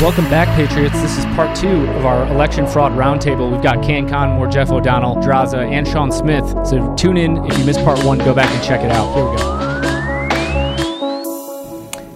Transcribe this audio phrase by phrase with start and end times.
[0.00, 1.00] Welcome back, Patriots.
[1.00, 3.50] This is part two of our election fraud roundtable.
[3.50, 6.46] We've got Canncon, more Jeff O'Donnell, Draza, and Shawn Smith.
[6.66, 7.38] So tune in.
[7.46, 9.14] If you missed part one, go back and check it out.
[9.14, 9.24] Here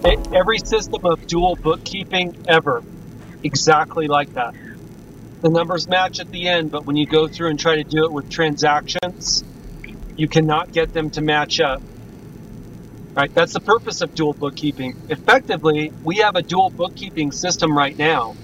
[0.05, 0.37] we go.
[0.37, 2.83] Every system of dual bookkeeping ever,
[3.41, 4.53] exactly like that.
[5.41, 8.05] The numbers match at the end, but when you go through and try to do
[8.05, 9.43] it with transactions,
[10.15, 11.81] you cannot get them to match up.
[13.13, 13.33] Right?
[13.33, 14.95] That's the purpose of dual bookkeeping.
[15.09, 18.35] Effectively, we have a dual bookkeeping system right now.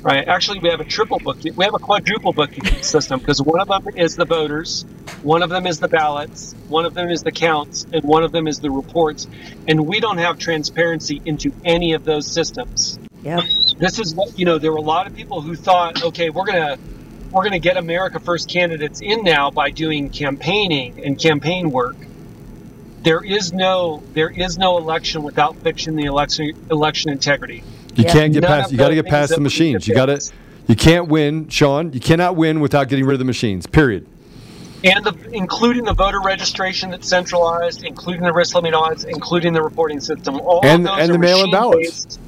[0.00, 0.26] Right?
[0.26, 1.56] Actually, we have a triple bookkeeping.
[1.56, 4.84] We have a quadruple bookkeeping system because one of them is the voters,
[5.22, 8.32] one of them is the ballots, one of them is the counts, and one of
[8.32, 9.28] them is the reports.
[9.68, 12.98] And we don't have transparency into any of those systems.
[13.22, 13.44] Yep.
[13.78, 14.58] This is what you know.
[14.58, 16.78] There were a lot of people who thought, okay, we're gonna
[17.30, 21.96] we're gonna get America First candidates in now by doing campaigning and campaign work
[23.02, 27.62] there is no there is no election without fixing the election election integrity.
[27.94, 28.12] You yeah.
[28.12, 28.72] can't get None past.
[28.72, 29.86] You got to get past the machines.
[29.86, 30.20] You got to.
[30.68, 31.92] You can't win, Shawn.
[31.92, 33.66] You cannot win without getting rid of the machines.
[33.66, 34.06] Period.
[34.84, 39.62] And the, including the voter registration that's centralized, including the risk limit audits, including the
[39.62, 42.18] reporting system, all and, of those and the mail-in ballots,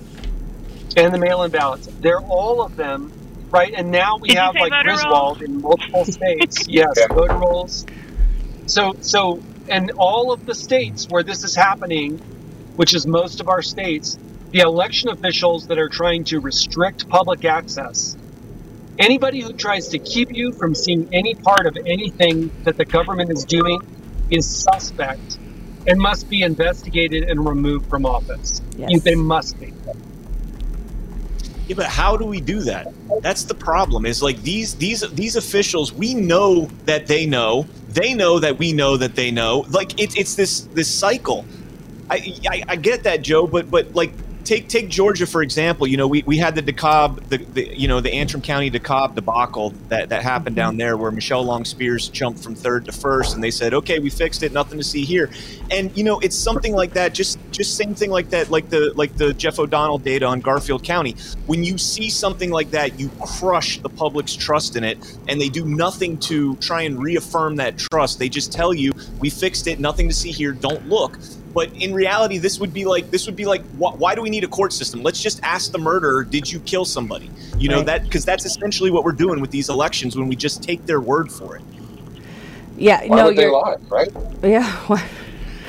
[0.96, 1.88] and the mail-in ballots.
[2.00, 3.12] They're all of them,
[3.50, 3.72] right?
[3.74, 6.68] And now we Did have like Griswold in multiple states.
[6.68, 7.06] yes, yeah.
[7.08, 7.86] voter rolls.
[8.66, 12.18] So, so and all of the states where this is happening,
[12.76, 14.18] which is most of our states,
[14.50, 18.16] the election officials that are trying to restrict public access,
[18.98, 23.30] anybody who tries to keep you from seeing any part of anything that the government
[23.30, 23.80] is doing
[24.30, 25.38] is suspect
[25.86, 28.62] and must be investigated and removed from office.
[28.76, 29.02] Yes.
[29.02, 29.72] They must be.
[31.66, 32.92] Yeah, but how do we do that?
[33.22, 34.04] That's the problem.
[34.04, 35.92] Is like these these these officials.
[35.92, 37.66] We know that they know.
[37.88, 39.64] They know that we know that they know.
[39.70, 41.44] Like it's it's this this cycle.
[42.10, 44.12] I, I, I get that, Joe, but but like
[44.44, 45.86] take take Georgia for example.
[45.86, 49.14] You know, we, we had the DeKalb, the, the you know the Antrim County DeKalb
[49.14, 50.78] debacle that, that happened down mm-hmm.
[50.78, 54.10] there, where Michelle Long Spears jumped from third to first, and they said, okay, we
[54.10, 55.30] fixed it, nothing to see here.
[55.70, 57.14] And you know, it's something like that.
[57.14, 60.84] Just just same thing like that, like the like the Jeff O'Donnell data on Garfield
[60.84, 61.16] County.
[61.46, 65.48] When you see something like that, you crush the public's trust in it, and they
[65.48, 68.18] do nothing to try and reaffirm that trust.
[68.18, 71.18] They just tell you, we fixed it, nothing to see here, don't look.
[71.54, 74.28] But in reality, this would be like this would be like wh- why do we
[74.28, 75.02] need a court system?
[75.02, 77.30] Let's just ask the murderer, did you kill somebody?
[77.56, 77.86] You know right.
[77.86, 81.00] that because that's essentially what we're doing with these elections when we just take their
[81.00, 81.62] word for it.
[82.76, 84.10] Yeah, why no, would they lie, right?
[84.42, 84.98] Yeah.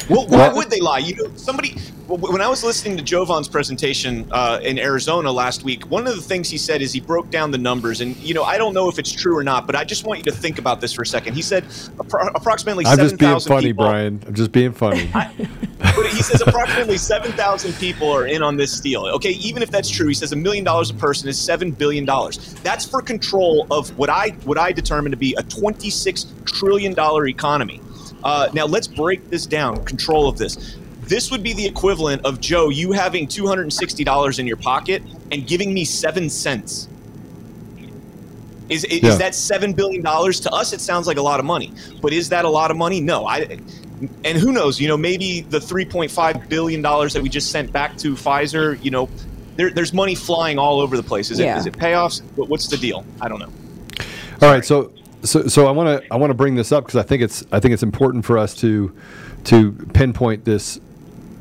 [0.07, 0.99] Well, why would they lie?
[0.99, 1.77] You know, somebody.
[2.07, 6.21] When I was listening to Jovan's presentation uh, in Arizona last week, one of the
[6.21, 8.87] things he said is he broke down the numbers, and you know, I don't know
[8.89, 11.01] if it's true or not, but I just want you to think about this for
[11.01, 11.33] a second.
[11.33, 11.63] He said
[11.97, 12.85] appro- approximately.
[12.85, 14.23] I'm just being funny, people, Brian.
[14.27, 15.09] I'm just being funny.
[15.15, 15.33] I,
[15.79, 19.07] but he says approximately seven thousand people are in on this deal.
[19.07, 22.05] Okay, even if that's true, he says a million dollars a person is seven billion
[22.05, 22.53] dollars.
[22.61, 26.93] That's for control of what I what I determine to be a twenty six trillion
[26.93, 27.81] dollar economy.
[28.23, 29.83] Uh, now let's break this down.
[29.85, 30.77] Control of this.
[31.07, 34.47] This would be the equivalent of Joe, you having two hundred and sixty dollars in
[34.47, 36.87] your pocket and giving me seven cents.
[38.67, 39.09] Is, is, yeah.
[39.09, 40.73] is that seven billion dollars to us?
[40.73, 41.71] It sounds like a lot of money,
[42.01, 42.99] but is that a lot of money?
[42.99, 43.27] No.
[43.27, 43.59] I
[44.23, 44.79] and who knows?
[44.81, 48.15] You know, maybe the three point five billion dollars that we just sent back to
[48.15, 48.83] Pfizer.
[48.83, 49.09] You know,
[49.55, 51.29] there, there's money flying all over the place.
[51.29, 51.55] Is yeah.
[51.55, 52.23] it is it payoffs?
[52.35, 53.05] What's the deal?
[53.21, 53.51] I don't know.
[54.41, 54.91] All right, so
[55.23, 57.45] so, so I want to I want to bring this up because I think it's
[57.51, 58.95] I think it's important for us to
[59.45, 60.79] to pinpoint this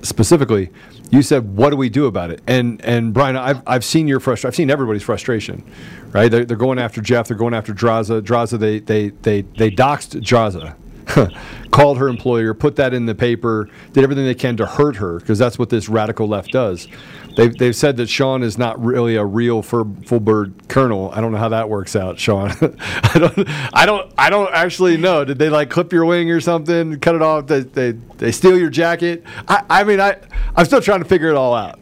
[0.04, 0.70] specifically.
[1.10, 4.20] You said, "What do we do about it?" And and Brian, I've I've seen your
[4.20, 4.48] frustration.
[4.48, 5.64] I've seen everybody's frustration,
[6.12, 6.30] right?
[6.30, 7.28] They're, they're going after Jeff.
[7.28, 8.20] They're going after Draza.
[8.20, 8.58] Draza.
[8.58, 10.76] They they they they doxed Draza.
[11.70, 15.18] called her employer, put that in the paper, did everything they can to hurt her
[15.18, 16.88] because that's what this radical left does.
[17.36, 19.84] They've, they've said that Shawn is not really a real full
[20.20, 21.10] bird colonel.
[21.12, 22.50] I don't know how that works out, Shawn.
[22.80, 25.24] I don't, I don't, I don't actually know.
[25.24, 27.46] Did they like clip your wing or something, cut it off?
[27.46, 29.24] They, they, they steal your jacket.
[29.48, 30.16] I, I mean, I,
[30.54, 31.80] I'm still trying to figure it all out.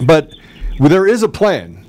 [0.00, 0.32] But
[0.78, 1.84] there is a plan,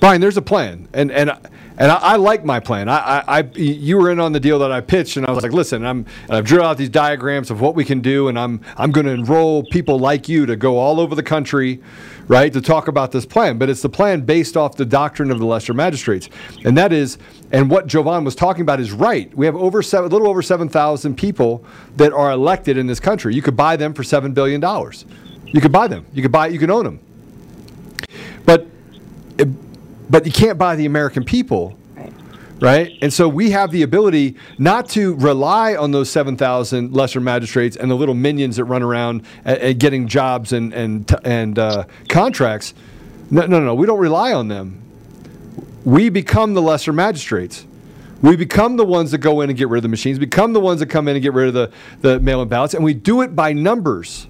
[0.00, 0.20] Brian.
[0.20, 1.30] There's a plan, and and
[1.78, 2.88] and I, I, like my plan.
[2.88, 5.42] I, I, I, you were in on the deal that I pitched, and I was
[5.42, 8.60] like, listen, I'm, I've drew out these diagrams of what we can do, and I'm,
[8.76, 11.82] I'm going to enroll people like you to go all over the country,
[12.28, 13.58] right, to talk about this plan.
[13.58, 16.30] But it's the plan based off the doctrine of the lesser magistrates,
[16.64, 17.18] and that is,
[17.52, 19.34] and what Jovan was talking about is right.
[19.36, 21.64] We have over seven, a little over seven thousand people
[21.96, 23.34] that are elected in this country.
[23.34, 25.04] You could buy them for seven billion dollars.
[25.46, 26.06] You could buy them.
[26.14, 26.46] You could buy.
[26.48, 27.00] You could own them.
[28.44, 28.68] But.
[30.08, 31.76] But you can't buy the American people.
[31.94, 32.12] Right.
[32.60, 32.92] right?
[33.02, 37.90] And so we have the ability not to rely on those 7,000 lesser magistrates and
[37.90, 42.74] the little minions that run around and, and getting jobs and, and, and uh, contracts.
[43.30, 44.82] No, no, no, we don't rely on them.
[45.84, 47.66] We become the lesser magistrates.
[48.22, 50.60] We become the ones that go in and get rid of the machines, become the
[50.60, 52.94] ones that come in and get rid of the, the mail in ballots, and we
[52.94, 54.26] do it by numbers.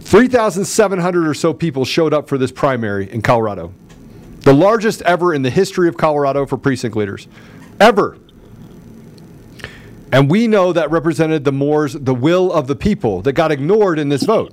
[0.00, 3.72] 3,700 or so people showed up for this primary in Colorado.
[4.40, 7.28] The largest ever in the history of Colorado for precinct leaders.
[7.78, 8.18] Ever.
[10.12, 13.98] And we know that represented the Moore's, the will of the people that got ignored
[13.98, 14.52] in this vote.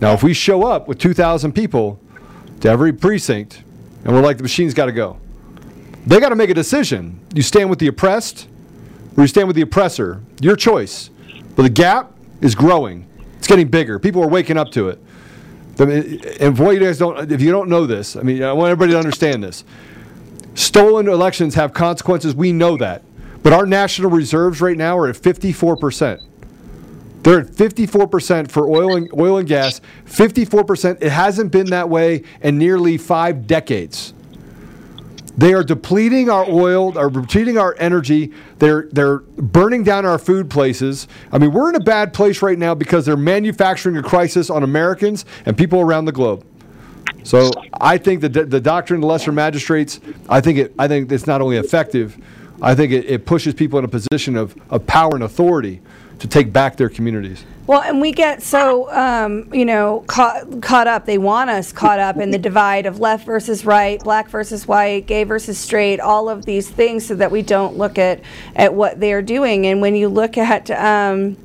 [0.00, 1.98] Now, if we show up with 2,000 people
[2.60, 3.62] to every precinct
[4.04, 5.18] and we're like, the machine's got to go,
[6.06, 7.18] they got to make a decision.
[7.34, 8.48] You stand with the oppressed
[9.16, 10.22] or you stand with the oppressor.
[10.40, 11.10] Your choice.
[11.54, 13.06] But the gap is growing,
[13.38, 13.98] it's getting bigger.
[13.98, 15.00] People are waking up to it.
[15.78, 18.92] And boy, you guys don't, if you don't know this, I mean, I want everybody
[18.92, 19.64] to understand this.
[20.54, 22.34] Stolen elections have consequences.
[22.34, 23.02] We know that.
[23.42, 26.22] But our national reserves right now are at 54%.
[27.22, 29.80] They're at 54% for oil and, oil and gas.
[30.06, 31.02] 54%.
[31.02, 34.14] It hasn't been that way in nearly five decades.
[35.36, 38.32] They are depleting our oil, are depleting our energy.
[38.58, 41.08] They're they're burning down our food places.
[41.30, 44.62] I mean, we're in a bad place right now because they're manufacturing a crisis on
[44.62, 46.46] Americans and people around the globe.
[47.22, 47.50] So
[47.80, 50.00] I think the the doctrine of the lesser magistrates.
[50.28, 50.74] I think it.
[50.78, 52.16] I think it's not only effective.
[52.62, 55.82] I think it, it pushes people in a position of, of power and authority
[56.18, 57.44] to take back their communities.
[57.66, 61.04] Well, and we get so um, you know caught caught up.
[61.04, 65.06] They want us caught up in the divide of left versus right, black versus white,
[65.06, 68.20] gay versus straight, all of these things, so that we don't look at
[68.54, 69.66] at what they're doing.
[69.66, 71.36] And when you look at um,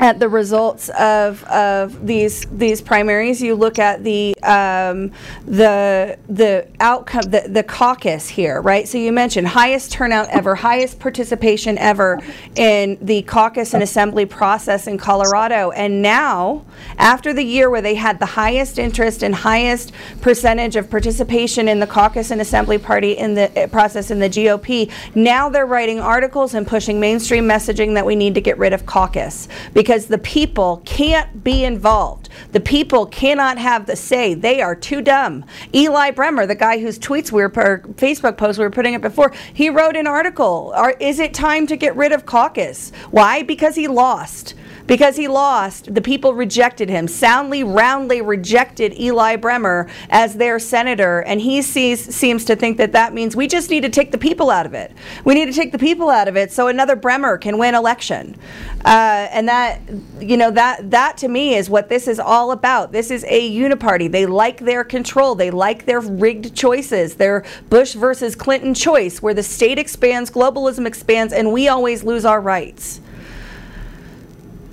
[0.00, 5.12] at the results of, of these these primaries, you look at the um,
[5.44, 8.88] the the outcome, the, the caucus here, right?
[8.88, 12.20] So you mentioned highest turnout ever, highest participation ever
[12.56, 16.64] in the caucus and assembly process in Colorado, and now
[16.96, 21.80] after the year where they had the highest interest and highest percentage of participation in
[21.80, 26.00] the caucus and assembly party in the uh, process in the GOP, now they're writing
[26.00, 29.48] articles and pushing mainstream messaging that we need to get rid of caucus
[29.82, 32.28] because the people can't be involved.
[32.52, 34.32] The people cannot have the say.
[34.32, 35.44] They are too dumb.
[35.74, 39.02] Eli Bremer, the guy whose tweets we were, or Facebook posts we were putting up
[39.02, 40.72] before, he wrote an article.
[41.00, 42.92] Is it time to get rid of caucus?
[43.10, 43.42] Why?
[43.42, 44.54] Because he lost
[44.86, 51.20] because he lost, the people rejected him, soundly, roundly rejected Eli Bremer as their senator.
[51.20, 54.18] And he sees, seems to think that that means we just need to take the
[54.18, 54.92] people out of it.
[55.24, 58.36] We need to take the people out of it so another Bremer can win election.
[58.84, 59.80] Uh, and that,
[60.20, 62.92] you know, that, that to me is what this is all about.
[62.92, 64.10] This is a uniparty.
[64.10, 69.34] They like their control, they like their rigged choices, their Bush versus Clinton choice, where
[69.34, 73.00] the state expands, globalism expands, and we always lose our rights.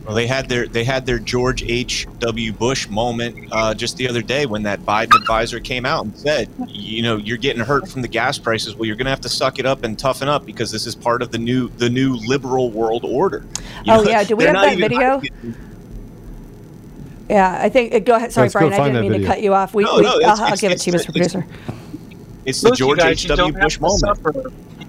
[0.10, 2.08] Well, they had their they had their George H.
[2.18, 2.52] W.
[2.52, 6.50] Bush moment uh, just the other day when that Biden advisor came out and said,
[6.68, 8.74] you know, you're getting hurt from the gas prices.
[8.74, 10.96] Well, you're going to have to suck it up and toughen up because this is
[10.96, 13.46] part of the new the new liberal world order.
[13.86, 15.22] You oh know, yeah, do we have that video?
[17.30, 17.94] Yeah, I think.
[17.94, 18.32] Uh, go ahead.
[18.32, 18.74] Sorry, Let's Brian.
[18.74, 19.28] I didn't mean video.
[19.28, 19.76] to cut you off.
[19.76, 21.12] We, no, we, no, I'll, I'll give it to you, Mr.
[21.12, 21.46] Producer.
[22.46, 23.28] It's the George H.
[23.28, 23.54] W.
[23.54, 24.00] Bush moment.
[24.00, 24.34] Suffer.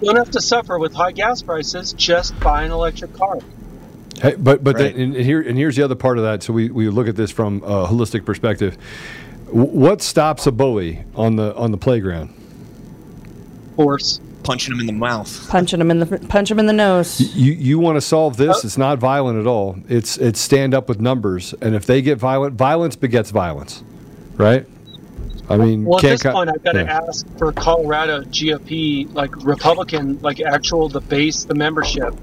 [0.01, 1.93] You don't have to suffer with high gas prices.
[1.93, 3.41] Just buy an electric car.
[4.21, 4.95] Hey, but but right.
[4.95, 6.43] the, and here and here's the other part of that.
[6.43, 8.77] So we, we look at this from a holistic perspective.
[9.51, 12.35] what stops a bully on the on the playground?
[13.77, 14.21] Force.
[14.43, 15.49] Punching him in the mouth.
[15.51, 17.21] Punching him in the punch him in the nose.
[17.35, 18.59] You you want to solve this?
[18.59, 18.61] Oh.
[18.65, 19.79] It's not violent at all.
[19.89, 23.83] It's it's stand up with numbers, and if they get violent, violence begets violence,
[24.37, 24.67] right?
[25.51, 26.85] I mean, well, at this co- point, I've got yeah.
[26.85, 32.15] to ask for Colorado GOP, like Republican, like actual the base, the membership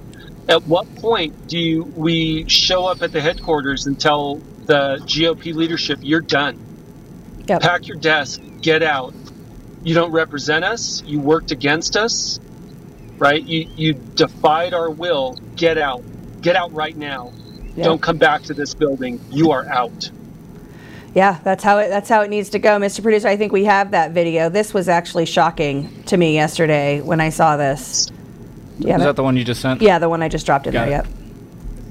[0.50, 4.36] at what point do you, we show up at the headquarters and tell
[4.66, 6.60] the GOP leadership, you're done?
[7.48, 7.62] Yep.
[7.62, 9.14] Pack your desk, get out.
[9.84, 12.40] You don't represent us, you worked against us,
[13.18, 13.44] right?
[13.44, 16.04] You, you defied our will, get out.
[16.42, 17.34] Get out right now.
[17.76, 17.86] Yep.
[17.86, 19.20] Don't come back to this building.
[19.32, 20.12] You are out.
[21.14, 23.02] Yeah, that's how it that's how it needs to go, Mr.
[23.02, 23.28] Producer.
[23.28, 24.50] I think we have that video.
[24.50, 28.12] This was actually shocking to me yesterday when I saw this.
[28.80, 29.82] Yeah, Is that the one you just sent?
[29.82, 31.00] Yeah, the one I just dropped in Got there.
[31.00, 31.06] It.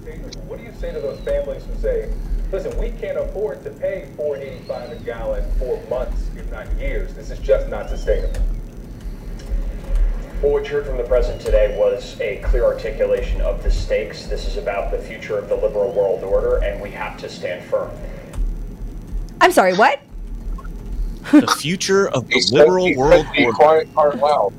[0.07, 0.37] Yep.
[0.47, 2.11] What do you say to those families who say,
[2.52, 7.12] "Listen, we can't afford to pay 4.85 a gallon for months, if not years.
[7.14, 8.40] This is just not sustainable."
[10.43, 14.26] What we heard from the president today was a clear articulation of the stakes.
[14.26, 17.64] This is about the future of the liberal world order, and we have to stand
[17.64, 17.90] firm.
[19.40, 20.00] I'm sorry, what?
[21.33, 23.52] the future of the liberal world order.
[23.52, 24.52] Quiet part loud.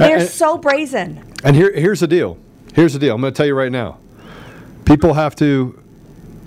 [0.00, 1.22] Uh, They're And- so brazen.
[1.44, 2.38] And here, here's the deal.
[2.74, 3.14] Here's the deal.
[3.14, 3.98] I'm going to tell you right now.
[4.84, 5.80] People have to,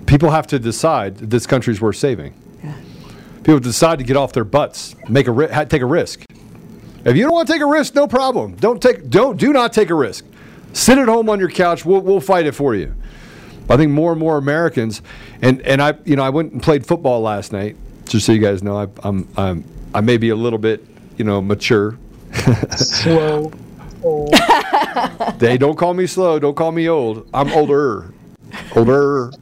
[0.06, 2.34] people have to decide that this country's worth saving.
[3.42, 6.24] People decide to get off their butts, make a ri- take a risk.
[7.04, 8.54] If you don't want to take a risk, no problem.
[8.56, 10.24] Don't take, don't, do not take a risk.
[10.72, 11.84] Sit at home on your couch.
[11.84, 12.94] We'll, we'll fight it for you.
[13.68, 15.02] I think more and more Americans,
[15.40, 17.76] and, and I, you know, I went and played football last night.
[18.06, 20.84] Just so you guys know, I, I'm, I'm, I may be a little bit,
[21.16, 21.98] you know, mature.
[22.76, 23.52] Slow.
[24.02, 24.34] old.
[25.38, 26.38] They don't call me slow.
[26.38, 27.28] Don't call me old.
[27.32, 28.12] I'm older.
[28.76, 29.32] Older.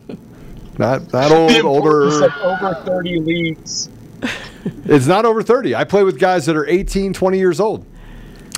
[0.78, 1.52] Not not old.
[1.64, 2.24] Older.
[2.24, 3.88] of over 30 leagues.
[4.84, 5.74] It's not over 30.
[5.74, 7.86] I play with guys that are 18, 20 years old.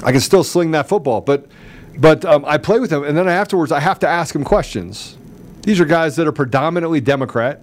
[0.05, 1.47] I can still sling that football, but
[1.99, 5.17] but um, I play with them, and then afterwards I have to ask them questions.
[5.63, 7.63] These are guys that are predominantly Democrat,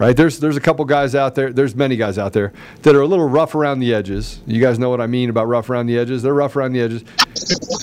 [0.00, 0.16] right?
[0.16, 1.52] There's there's a couple guys out there.
[1.52, 2.52] There's many guys out there
[2.82, 4.40] that are a little rough around the edges.
[4.46, 6.22] You guys know what I mean about rough around the edges.
[6.22, 7.04] They're rough around the edges,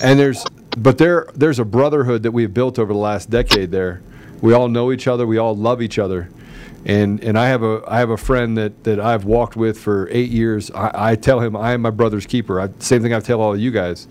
[0.02, 0.44] and there's
[0.76, 3.70] but there there's a brotherhood that we've built over the last decade.
[3.70, 4.02] There,
[4.42, 5.26] we all know each other.
[5.26, 6.28] We all love each other.
[6.86, 10.08] And, and I have a I have a friend that, that I've walked with for
[10.10, 10.70] eight years.
[10.70, 12.60] I, I tell him I am my brother's keeper.
[12.60, 14.06] I, same thing I tell all of you guys,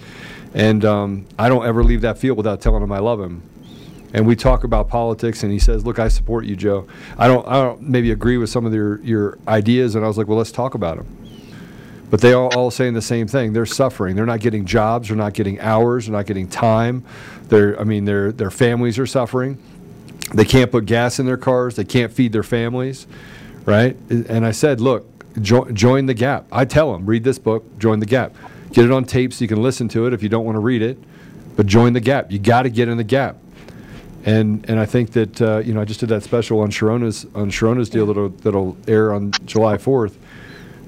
[0.53, 3.41] and um, I don't ever leave that field without telling him I love him
[4.17, 6.87] and we talk about politics and he says look i support you joe.
[7.17, 10.17] I don't i don't maybe agree with some of your your ideas and i was
[10.17, 11.23] like well let's talk about them
[12.09, 13.51] but they all, all saying the same thing.
[13.51, 14.15] They're suffering.
[14.15, 15.09] They're not getting jobs.
[15.09, 16.05] They're not getting hours.
[16.05, 17.03] They're not getting time.
[17.43, 19.61] They're i mean their their families are suffering.
[20.33, 21.75] They can't put gas in their cars.
[21.75, 23.07] They can't feed their families
[23.65, 23.97] right?
[24.09, 25.05] And i said look
[25.41, 26.47] jo- join the gap.
[26.51, 28.33] I tell them read this book join the gap.
[28.71, 30.61] Get it on tape so you can listen to it if you don't want to
[30.61, 30.97] read it
[31.55, 32.31] but join the gap.
[32.31, 33.35] You got to get in the gap
[34.27, 37.25] and and I think that uh, you know I just did that special on Sharona's
[37.33, 40.19] on Sharona's deal that'll that'll air on July fourth.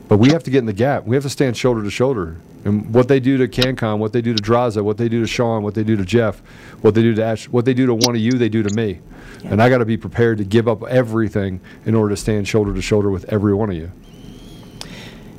[0.09, 1.05] But we have to get in the gap.
[1.05, 2.37] We have to stand shoulder to shoulder.
[2.65, 5.27] And what they do to Canncon, what they do to Draza, what they do to
[5.27, 6.39] Shawn, what they do to Jeff,
[6.81, 8.75] what they do to Ashe, what they do to one of you, they do to
[8.75, 8.99] me.
[9.45, 12.73] And I got to be prepared to give up everything in order to stand shoulder
[12.73, 13.91] to shoulder with every one of you.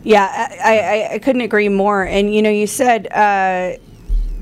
[0.04, 0.25] Yeah,
[0.64, 2.04] I, I, I couldn't agree more.
[2.04, 3.76] And you know, you said uh,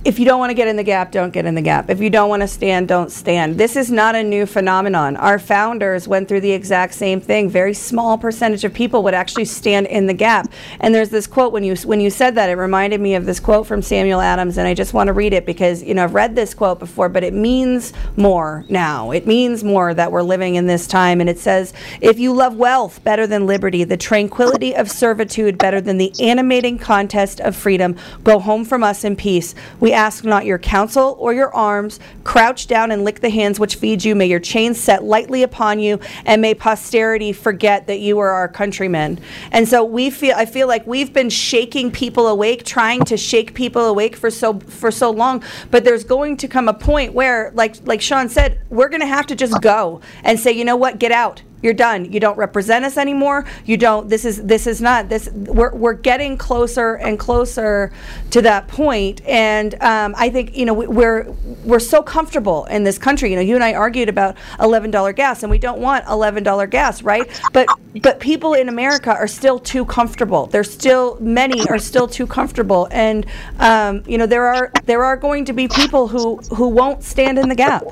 [0.09, 1.91] if you don't want to get in the gap, don't get in the gap.
[1.91, 3.59] If you don't want to stand, don't stand.
[3.59, 5.19] This is not a new phenomenon.
[5.19, 7.51] Our founders went through the exact same thing.
[7.51, 10.51] Very small percentage of people would actually stand in the gap.
[10.81, 13.39] And there's this quote when you when you said that, it reminded me of this
[13.39, 16.15] quote from Samuel Adams, and I just want to read it because you know I've
[16.15, 19.11] read this quote before, but it means more now.
[19.11, 21.21] It means more that we're living in this time.
[21.21, 25.83] And it says, "If you love wealth better than liberty, the tranquility of servitude better
[25.83, 29.55] than the animating contest of freedom, go home from us in peace.
[29.81, 31.99] We ask not your counsel or your arms.
[32.23, 34.15] Crouch down and lick the hands which feed you.
[34.15, 38.49] May your chains set lightly upon you, and may posterity forget that you are our
[38.49, 39.19] countrymen.
[39.51, 40.37] And so we feel.
[40.37, 44.61] I feel like we've been shaking people awake, trying to shake people awake for so
[44.61, 45.43] for so long.
[45.71, 49.07] But there's going to come a point where, like like Shawn said, we're going to
[49.07, 52.11] have to just go and say, you know what, get out you're done.
[52.13, 53.45] You don't represent us anymore.
[53.65, 57.93] You don't this is this is not this we're, we're getting closer and closer
[58.31, 59.21] to that point.
[59.27, 61.25] And um, i think you know we, we're
[61.65, 63.31] we're so comfortable in this country.
[63.31, 67.03] You know you and i argued about $11 gas and we don't want $11 gas
[67.03, 67.29] right?
[67.53, 67.67] But
[68.03, 70.47] but people in america are still too comfortable.
[70.47, 72.89] They're still many are still too comfortable.
[72.91, 73.27] And
[73.59, 77.39] um, you know there are there are going to be people who who won't stand
[77.39, 77.85] in the gap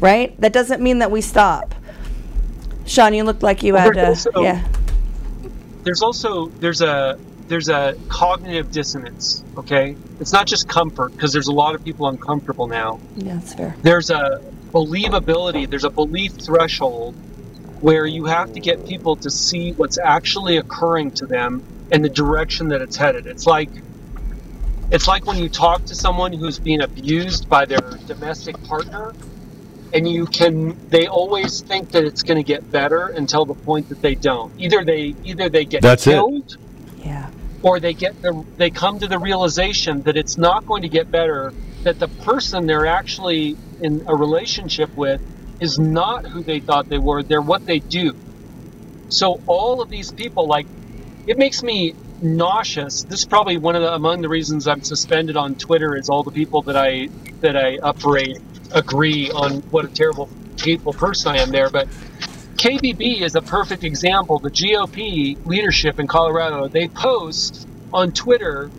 [0.00, 0.38] right?
[0.40, 1.76] That doesn't mean that we stop
[2.86, 4.66] Shawn, you looked like you had, uh, also- yeah.
[5.84, 11.48] there's also there's a there's a cognitive dissonance okay it's not just comfort because there's
[11.48, 13.74] a lot of people uncomfortable now Yeah, that's fair.
[13.82, 17.14] there's a believability there's a belief threshold
[17.80, 22.08] where you have to get people to see what's actually occurring to them and the
[22.08, 23.68] direction that it's headed it's like
[24.92, 29.12] it's like when you talk to someone who's being abused by their domestic partner
[29.92, 33.88] and you can they always think that it's going to get better until the point
[33.88, 36.12] that they don't either they either they get That's it.
[36.12, 36.50] killed
[36.96, 37.30] Yeah.
[37.62, 41.10] or they get the, they come to the realization that it's not going to get
[41.10, 45.20] better that the person they're actually in a relationship with
[45.60, 48.12] is not who they thought they were they're what they do
[49.08, 50.68] so all of these people like
[51.26, 55.36] it makes me nauseous this is probably one of the among the reasons i'm suspended
[55.36, 57.08] on twitter is all the people that i
[57.42, 58.38] that i upgrade
[58.74, 60.28] agree on what a terrible
[60.60, 61.88] hateful person i am there but
[62.62, 64.38] KBB is a perfect example.
[64.38, 68.70] The GOP leadership in Colorado, they post on Twitter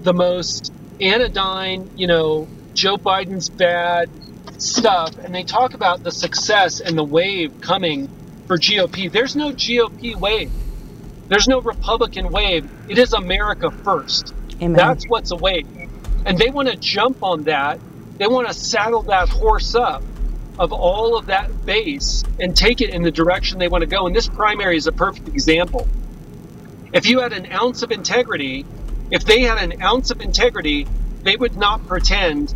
[0.00, 0.72] the most
[1.02, 4.08] anodyne, you know, Joe Biden's bad
[4.56, 8.08] stuff, and they talk about the success and the wave coming
[8.46, 9.12] for GOP.
[9.12, 10.50] There's no GOP wave.
[11.28, 12.70] There's no Republican wave.
[12.88, 14.34] It is America first.
[14.62, 14.72] Amen.
[14.72, 15.66] That's what's awake.
[16.24, 17.78] And they want to jump on that.
[18.20, 20.02] They want to saddle that horse up
[20.58, 24.06] of all of that base and take it in the direction they want to go.
[24.06, 25.88] And this primary is a perfect example.
[26.92, 28.66] If you had an ounce of integrity,
[29.10, 30.86] if they had an ounce of integrity,
[31.22, 32.54] they would not pretend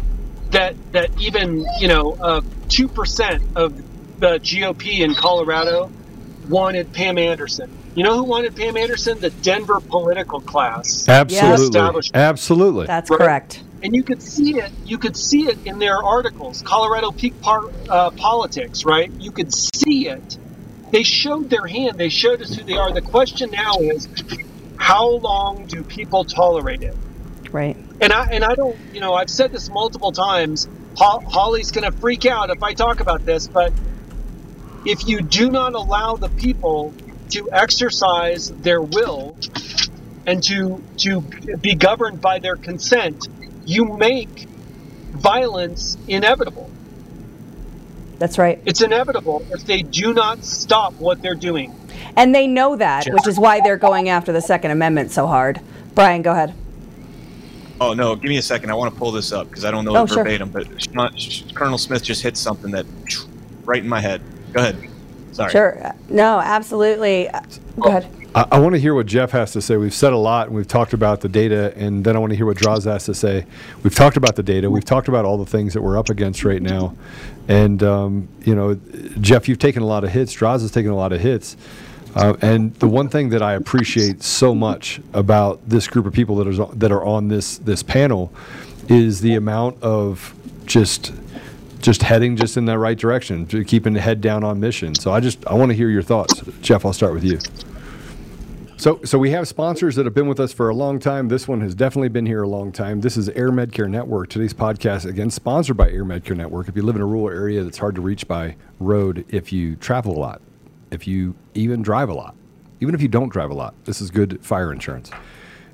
[0.50, 3.74] that that even you know two percent of
[4.20, 5.90] the GOP in Colorado
[6.46, 7.70] wanted Pam Anderson.
[7.94, 9.18] You know who wanted Pam Anderson?
[9.18, 11.08] The Denver political class.
[11.08, 11.64] Absolutely.
[11.64, 12.16] Establishment.
[12.16, 12.86] Absolutely.
[12.86, 13.18] That's Right.
[13.18, 13.62] correct.
[13.84, 14.72] And you could see it.
[14.84, 17.60] You could see it in their articles, Colorado Peak Par-
[17.90, 18.80] uh, Politics.
[18.84, 19.10] Right?
[19.18, 20.24] You could see it.
[20.92, 21.98] They showed their hand.
[21.98, 22.92] They showed us who they are.
[22.92, 24.08] The question now is,
[24.76, 26.94] how long do people tolerate it?
[27.52, 27.76] Right.
[28.00, 30.66] And I and I don't, you know, I've said this multiple times.
[30.96, 33.72] Ho- Holly's going to freak out if I talk about this, but
[34.84, 36.94] if you do not allow the people
[37.32, 39.38] to exercise their will
[40.26, 41.22] and to to
[41.60, 43.16] be governed by their consent,
[43.66, 44.46] you make
[45.12, 46.70] violence inevitable.
[48.18, 48.60] That's right.
[48.64, 51.74] It's inevitable if they do not stop what they're doing.
[52.16, 55.60] And they know that, which is why they're going after the Second Amendment so hard.
[55.94, 56.54] Brian, go ahead.
[57.80, 58.70] Oh no, give me a second.
[58.70, 60.18] I want to pull this up because I don't know Oh, it sure.
[60.18, 61.14] verbatim, but Shawn-
[61.54, 62.86] Colonel Smith just hit something that
[63.64, 64.22] right in my head.
[64.52, 64.76] Go ahead.
[65.32, 65.50] Sorry.
[65.50, 65.92] Sure.
[66.08, 67.28] No, absolutely.
[67.28, 67.40] Uh,
[67.80, 68.06] Go ahead.
[68.34, 69.76] I, I want to hear what Jeff has to say.
[69.76, 72.36] We've said a lot, and we've talked about the data, and then I want to
[72.36, 73.46] hear what Draza has to say.
[73.82, 74.70] We've talked about the data.
[74.70, 76.96] We've talked about all the things that we're up against right now,
[77.48, 78.74] and um, you know,
[79.20, 80.34] Jeff, you've taken a lot of hits.
[80.34, 81.56] Draza has taken a lot of hits.
[82.14, 86.36] Uh, and the one thing that I appreciate so much about this group of people
[86.36, 88.32] that is that are on this this panel
[88.88, 90.32] is the amount of
[90.64, 91.12] just
[91.80, 94.94] just heading just in the right direction, keeping the head down on mission.
[94.94, 96.84] So I just I want to hear your thoughts, Jeff.
[96.86, 97.40] I'll start with you.
[98.76, 101.28] So, so we have sponsors that have been with us for a long time.
[101.28, 103.00] This one has definitely been here a long time.
[103.00, 104.28] This is AirMedCare Network.
[104.28, 106.68] Today's podcast, again, sponsored by AirMedCare Network.
[106.68, 109.76] If you live in a rural area that's hard to reach by road, if you
[109.76, 110.42] travel a lot,
[110.90, 112.34] if you even drive a lot,
[112.80, 115.10] even if you don't drive a lot, this is good fire insurance.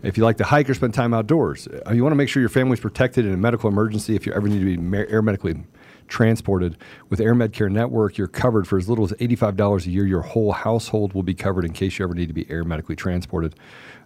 [0.02, 2.40] If you like to hike or spend time outdoors, uh, you want to make sure
[2.40, 4.14] your family's protected in a medical emergency.
[4.14, 5.62] If you ever need to be air medically
[6.10, 6.76] transported
[7.08, 10.06] with AirMedCare Network, you're covered for as little as $85 a year.
[10.06, 12.96] Your whole household will be covered in case you ever need to be air medically
[12.96, 13.54] transported.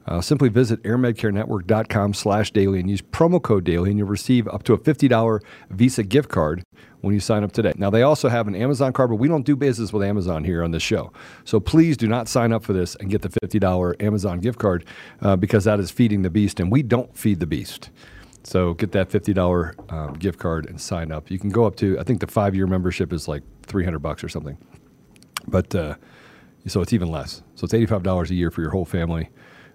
[0.07, 4.63] Uh, simply visit airmedcarenetwork.com slash daily and use promo code daily and you'll receive up
[4.63, 5.41] to a $50
[5.71, 6.63] Visa gift card
[7.01, 7.73] when you sign up today.
[7.77, 10.63] Now, they also have an Amazon card, but we don't do business with Amazon here
[10.63, 11.13] on this show.
[11.45, 14.85] So please do not sign up for this and get the $50 Amazon gift card
[15.23, 17.91] uh, because that is feeding the beast, and we don't feed the beast.
[18.45, 21.31] So get that $50 um, gift card and sign up.
[21.31, 24.23] You can go up to, I think the five year membership is like 300 bucks
[24.23, 24.59] or something.
[25.49, 25.97] But uh,
[26.67, 27.43] so it's even less.
[27.55, 29.31] So it's $85 a year for your whole family.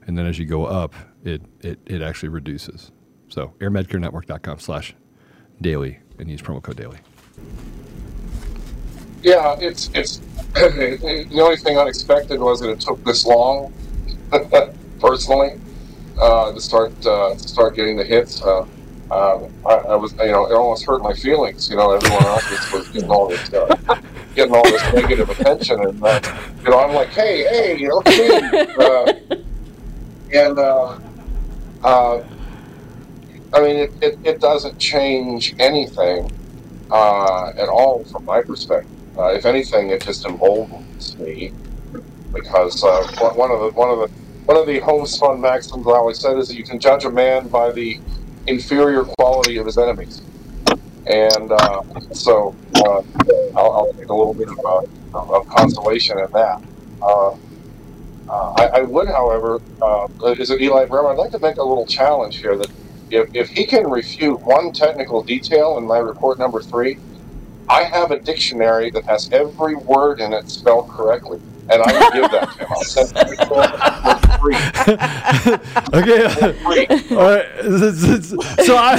[0.05, 2.91] And then as you go up, it, it, it actually reduces.
[3.27, 4.95] So airmedcarenetwork.com slash
[5.62, 6.97] daily and use promo code daily.
[9.21, 10.17] Yeah, it's it's
[10.53, 13.73] the only thing unexpected was that it took this long,
[14.99, 15.60] personally,
[16.19, 18.41] uh, to start uh, to start getting the hits.
[18.41, 18.65] Uh,
[19.12, 21.67] um, I, I was, you know, it almost hurt my feelings.
[21.69, 23.75] You know, everyone else was, getting all this, uh,
[24.36, 26.19] getting all this negative attention, and uh,
[26.63, 29.13] you know, I'm like, hey, hey, you know, hey, uh,
[30.32, 30.99] and uh,
[31.84, 32.23] uh,
[33.51, 36.32] I mean, it, it, it doesn't change anything
[36.91, 38.91] uh, at all from my perspective.
[39.17, 41.51] Uh, if anything, it just emboldens me
[42.32, 44.10] because uh, one of the one of the
[44.49, 47.49] one of the homespun maxims I always said is that you can judge a man
[47.49, 47.99] by the
[48.47, 50.23] inferior quality of his enemies,
[51.05, 51.83] and uh,
[52.13, 53.03] so uh,
[53.55, 56.63] I'll, I'll take a little bit of, uh, of consolation in that.
[56.99, 57.29] Uh,
[58.27, 60.07] uh, I, I would, however, uh,
[60.39, 61.09] is it Eli Bremer?
[61.09, 62.71] I'd like to make a little challenge here that
[63.12, 66.97] if, if he can refute one technical detail in my report number three,
[67.69, 72.12] I have a dictionary that has every word in it spelled correctly, and I will
[72.19, 72.67] give that to him.
[72.71, 74.18] I'll send it to him.
[75.93, 76.25] Okay.
[77.12, 77.45] All right.
[78.69, 78.95] So I,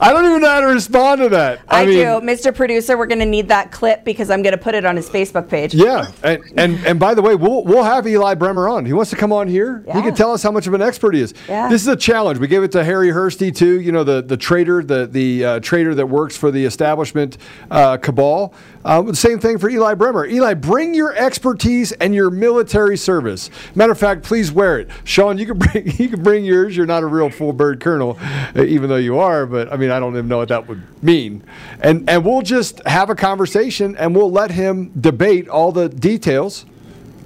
[0.00, 1.60] I don't even know how to respond to that.
[1.68, 2.04] I, mean, do.
[2.26, 2.54] Mr.
[2.54, 5.08] Producer, we're going to need that clip because I'm going to put it on his
[5.08, 5.74] Facebook page.
[5.74, 8.86] Yeah, and, and and by the way, we'll we'll have Eli Bremer on.
[8.86, 9.84] He wants to come on here.
[9.86, 11.34] He can tell us how much of an expert he is.
[11.48, 11.68] Yeah.
[11.68, 12.38] This is a challenge.
[12.38, 13.80] We gave it to Harry Hursty too.
[13.80, 17.38] You know, the the trader, the the uh, trader that works for the establishment
[17.70, 18.54] uh, cabal.
[18.84, 20.24] Uh, same thing for Eli Bremer.
[20.26, 23.50] Eli, bring your expertise and your military service.
[23.74, 24.88] Matter of fact, please wear it.
[25.04, 26.76] Shawn, you can bring you can bring yours.
[26.76, 28.18] You're not a real full bird colonel,
[28.56, 29.44] uh, even though you are.
[29.44, 31.44] But I mean, I don't even know what that would mean.
[31.80, 36.64] And and we'll just have a conversation and we'll let him debate all the details.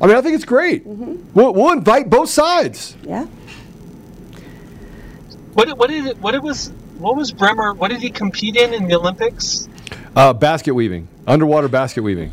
[0.00, 0.84] I mean, I think it's great.
[0.84, 2.96] We'll, we'll invite both sides.
[3.04, 3.26] Yeah.
[5.52, 7.74] What what did it, what it was what was Bremer?
[7.74, 9.68] What did he compete in in the Olympics?
[10.16, 12.32] Uh, basket weaving, underwater basket weaving.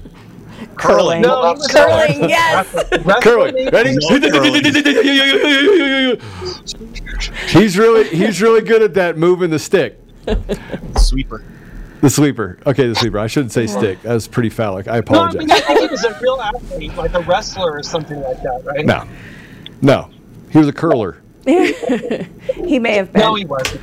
[0.75, 1.21] Curling.
[1.21, 2.67] No, he Curling, yes.
[3.21, 3.69] Curling.
[3.69, 3.91] Ready?
[7.47, 9.99] he's really he's really good at that moving the stick.
[10.97, 11.43] Sweeper.
[12.01, 12.57] The sweeper.
[12.65, 13.19] Okay, the sweeper.
[13.19, 14.01] I shouldn't say stick.
[14.01, 14.87] That was pretty phallic.
[14.87, 15.39] I No, I apologize.
[15.39, 18.61] mean I think he was a real athlete, like a wrestler or something like that,
[18.65, 18.85] right?
[18.85, 19.07] No,
[19.81, 20.09] no.
[20.51, 21.21] He was a curler.
[21.45, 23.21] he may have been.
[23.21, 23.81] No, he wasn't.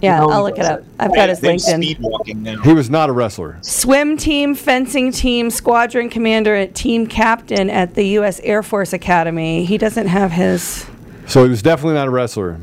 [0.00, 0.82] Yeah, no, I'll look it up.
[0.98, 1.82] I've got his They're LinkedIn.
[1.82, 2.60] speed walking now.
[2.62, 3.58] He was not a wrestler.
[3.62, 8.40] Swim team, fencing team, squadron commander, and team captain at the U.S.
[8.40, 9.64] Air Force Academy.
[9.64, 10.86] He doesn't have his.
[11.26, 12.58] So he was definitely not a wrestler.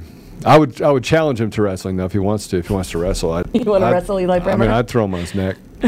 [0.46, 2.58] I would I would challenge him to wrestling though if he wants to.
[2.58, 5.06] If he wants to wrestle, I'd, You wanna I'd- wrestle Eli I mean, I'd throw
[5.06, 5.58] him on his neck.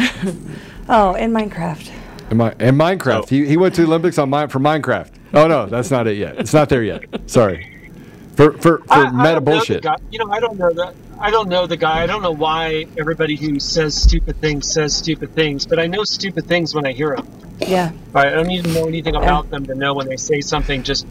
[0.89, 1.91] Oh, in Minecraft.
[2.31, 3.25] In, my, in Minecraft, Oh.
[3.27, 5.11] he, he went to the Olympics on mine for Minecraft.
[5.33, 6.37] Oh no, that's not it yet.
[6.39, 7.03] It's not there yet.
[7.29, 7.91] Sorry.
[8.35, 9.83] For for for I- I meta don't know bullshit.
[9.83, 9.95] guy.
[10.11, 10.95] You know, I don't know that.
[11.19, 12.03] I don't know the guy.
[12.03, 16.03] I don't know why everybody who says stupid things says stupid things, but I know
[16.03, 17.27] stupid things when I hear them.
[17.59, 17.91] Yeah.
[18.13, 18.27] Right?
[18.27, 21.07] I don't even know anything about them to know when they say something just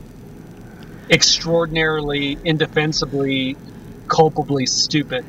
[1.10, 3.56] extraordinarily, indefensibly,
[4.08, 5.24] culpably stupid.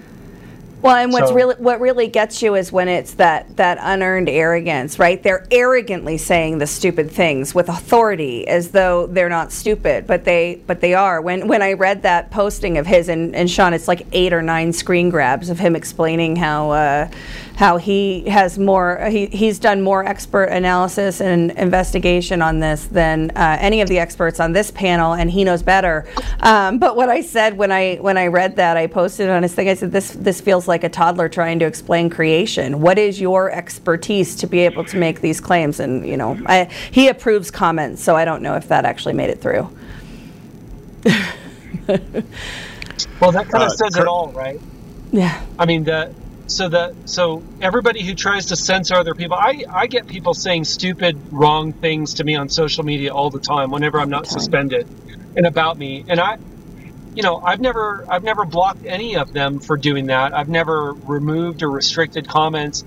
[0.87, 4.29] Well, and what's So- really what really gets you is when it's that that unearned
[4.29, 5.21] arrogance, right?
[5.21, 10.61] They're arrogantly saying the stupid things with authority, as though they're not stupid, but they
[10.65, 11.21] but they are.
[11.21, 14.41] When when I read that posting of his and, and Shawn, it's like eight or
[14.41, 17.07] nine screen grabs of him explaining how uh,
[17.57, 23.31] how he has more he, he's done more expert analysis and investigation on this than
[23.31, 26.05] uh, any of the experts on this panel, and he knows better.
[26.39, 29.53] Um, but what I said when I when I read that, I posted on his
[29.53, 29.67] thing.
[29.69, 32.81] I said this this feels like a toddler trying to explain creation.
[32.81, 35.79] What is your expertise to be able to make these claims?
[35.79, 39.29] And you know, I, he approves comments, so I don't know if that actually made
[39.29, 39.69] it through.
[43.19, 44.61] Well, that kind of Uh, says Kurt- it all, right?
[45.11, 45.41] Yeah.
[45.57, 46.13] I mean that.
[46.47, 50.65] So that so everybody who tries to censor other people, I I get people saying
[50.65, 53.71] stupid, wrong things to me on social media all the time.
[53.71, 54.87] Whenever I'm not suspended,
[55.35, 56.37] and about me, and I,
[57.17, 60.35] you know, I've never I've never blocked any of them for doing that.
[60.35, 62.85] I've never removed or restricted comments,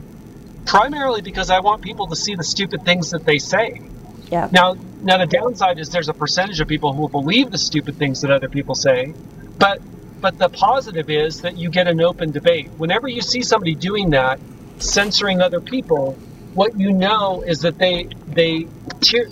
[0.66, 3.82] primarily because I want people to see the stupid things that they say.
[4.30, 4.48] Yeah.
[4.52, 7.96] Now, now the downside is there's a percentage of people who will believe the stupid
[7.96, 9.14] things that other people say,
[9.58, 9.82] but
[10.20, 12.70] but the positive is that you get an open debate.
[12.76, 14.38] Whenever you see somebody doing that,
[14.78, 16.12] censoring other people,
[16.54, 18.68] what you know is that they they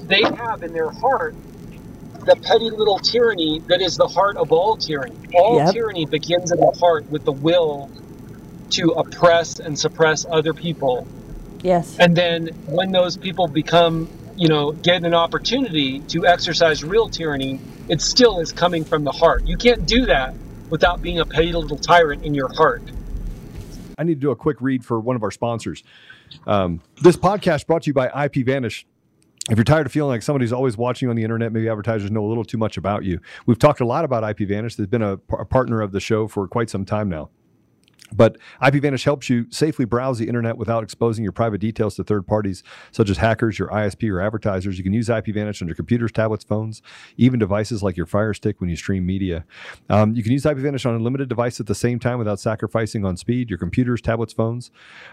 [0.08, 1.36] they have in their heart
[2.28, 5.16] the petty little tyranny that is the heart of all tyranny.
[5.34, 5.72] All Yep.
[5.74, 7.90] tyranny begins in the heart with the will
[8.70, 11.08] to oppress and suppress other people
[11.62, 11.96] Yes.
[11.98, 17.60] and then when those people become you know get an opportunity to exercise real tyranny
[17.88, 20.34] it still is coming from the heart you can't do that
[20.68, 22.82] without being a petty little tyrant in your heart
[23.96, 25.82] I need to do a quick read for one of our sponsors.
[26.46, 28.84] Um, this podcast brought to you by IPVanish.
[29.48, 32.10] If you're tired of feeling like somebody's always watching you on the internet, maybe advertisers
[32.10, 33.18] know a little too much about you.
[33.46, 34.76] We've talked a lot about IPVanish.
[34.76, 37.30] They've been a, a partner of the show for quite some time now.
[38.12, 42.26] But IPVanish helps you safely browse the internet without exposing your private details to third
[42.26, 44.78] parties, such as hackers, your ISP, or advertisers.
[44.78, 46.82] You can use IPVanish on your computers, tablets, phones,
[47.16, 49.44] even devices like your Fire Stick when you stream media.
[49.88, 53.04] Um, you can use IPVanish on a limited device at the same time without sacrificing
[53.04, 53.50] on speed.
[53.50, 54.70] Your computers, tablets, phones.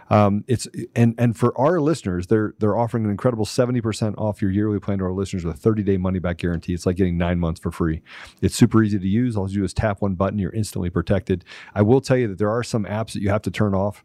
[0.09, 4.41] Um, it's and and for our listeners, they're they're offering an incredible seventy percent off
[4.41, 6.73] your yearly plan to our listeners with a thirty day money back guarantee.
[6.73, 8.01] It's like getting nine months for free.
[8.41, 9.35] It's super easy to use.
[9.35, 10.39] All you do is tap one button.
[10.39, 11.43] You're instantly protected.
[11.73, 14.03] I will tell you that there are some apps that you have to turn off.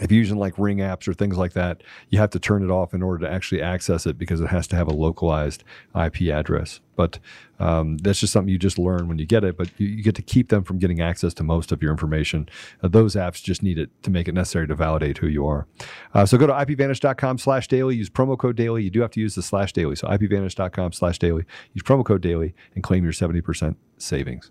[0.00, 2.70] If you're using like Ring apps or things like that, you have to turn it
[2.70, 5.62] off in order to actually access it because it has to have a localized
[5.94, 6.80] IP address.
[6.96, 7.20] But
[7.60, 9.56] um, that's just something you just learn when you get it.
[9.56, 12.48] But you, you get to keep them from getting access to most of your information.
[12.82, 15.68] Uh, those apps just need it to make it necessary to validate who you are.
[16.12, 17.94] Uh, so go to ipvanish.com slash daily.
[17.94, 18.82] Use promo code daily.
[18.82, 19.94] You do have to use the slash daily.
[19.94, 21.44] So ipvanish.com slash daily.
[21.72, 24.50] Use promo code daily and claim your 70% savings.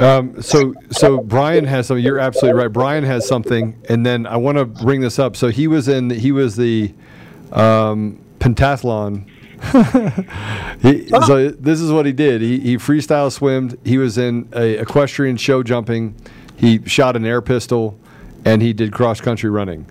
[0.00, 2.04] Um, so, so Brian has something.
[2.04, 2.72] You're absolutely right.
[2.72, 5.36] Brian has something, and then I want to bring this up.
[5.36, 6.10] So he was in.
[6.10, 6.94] He was the
[7.52, 9.26] um, pentathlon.
[10.82, 12.40] he, so this is what he did.
[12.40, 13.76] He, he freestyle swimmed.
[13.84, 16.14] He was in a equestrian show jumping.
[16.56, 17.98] He shot an air pistol,
[18.44, 19.86] and he did cross country running.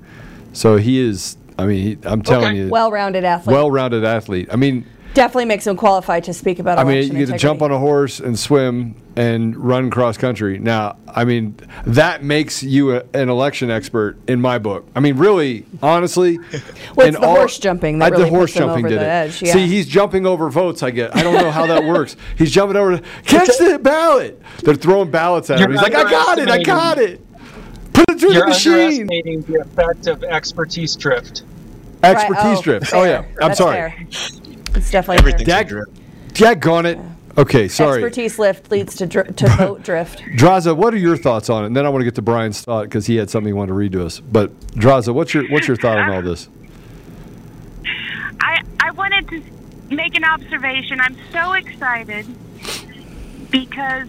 [0.53, 1.37] So he is.
[1.59, 2.57] I mean, he, I'm telling Okay.
[2.57, 3.53] you, Well-rounded athlete.
[3.53, 4.47] well-rounded athlete.
[4.51, 4.85] I mean,
[5.17, 7.79] definitely makes him qualified to speak about I mean, you get to jump on a
[7.79, 10.59] horse and swim and run cross country.
[10.59, 14.87] Now, I mean, that makes you a, an election expert in my book.
[14.95, 16.37] I mean, really, honestly.
[16.95, 18.89] Well, in it's the horse jumping that I- really the horse puts him jumping over
[18.95, 19.05] did it.
[19.05, 19.53] edge, yeah.
[19.53, 20.81] See, he's jumping over votes.
[20.83, 21.15] I get.
[21.15, 22.15] I don't know how that works.
[22.37, 22.99] He's jumping over.
[23.25, 24.41] Catch the ballot.
[24.63, 25.71] They're throwing ballots at him.
[25.71, 26.49] You're He's like, I got it.
[26.49, 27.21] I got it.
[27.93, 28.73] Put it through You're the machine.
[28.73, 31.43] underestimating the effect of expertise drift.
[32.03, 32.85] Expertise Right, oh, drift.
[32.87, 32.99] Oh, fair.
[33.01, 33.91] Oh yeah, I'm That's sorry.
[33.91, 34.46] fair.
[34.77, 35.61] It's definitely Everything's fair.
[35.61, 35.91] a drift.
[36.33, 36.99] Daggone it.
[37.37, 38.03] Okay, sorry.
[38.03, 40.19] Expertise lift leads to dr- to vote drift.
[40.37, 41.67] Draza, what are your thoughts on it?
[41.67, 43.69] And then I want to get to Brian's thought because he had something he wanted
[43.69, 44.19] to read to us.
[44.19, 46.47] But Draza, what's your what's your thought on all this?
[48.39, 49.43] I I wanted to
[49.95, 50.99] make an observation.
[50.99, 52.25] I'm so excited
[53.51, 54.07] because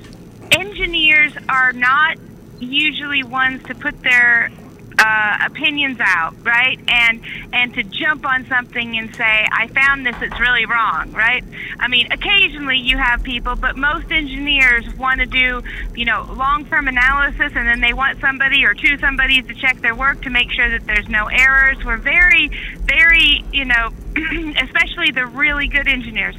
[0.52, 2.16] engineers are not
[2.61, 4.50] usually ones to put their
[4.98, 6.78] uh, opinions out, right?
[6.88, 7.20] And
[7.52, 11.44] and to jump on something and say, "I found this; it's really wrong," right?
[11.78, 15.62] I mean, occasionally you have people, but most engineers want to do,
[15.94, 19.94] you know, long-term analysis, and then they want somebody or two somebodies to check their
[19.94, 21.78] work to make sure that there's no errors.
[21.84, 22.50] We're very,
[22.82, 23.90] very, you know,
[24.62, 26.34] especially the really good engineers.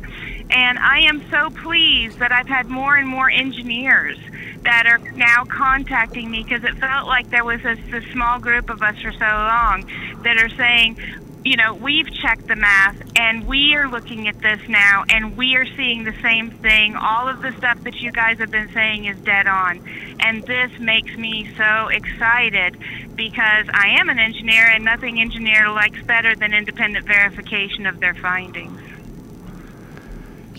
[0.52, 4.18] And I am so pleased that I've had more and more engineers
[4.64, 8.70] that are now contacting me because it felt like there was this, this small group
[8.70, 9.90] of us for so long
[10.24, 10.98] that are saying,
[11.46, 15.56] you know, we've checked the math and we are looking at this now and we
[15.56, 16.96] are seeing the same thing.
[16.96, 19.82] All of the stuff that you guys have been saying is dead on.
[20.20, 22.78] And this makes me so excited
[23.16, 28.16] because I am an engineer and nothing engineer likes better than independent verification of their
[28.16, 28.80] findings.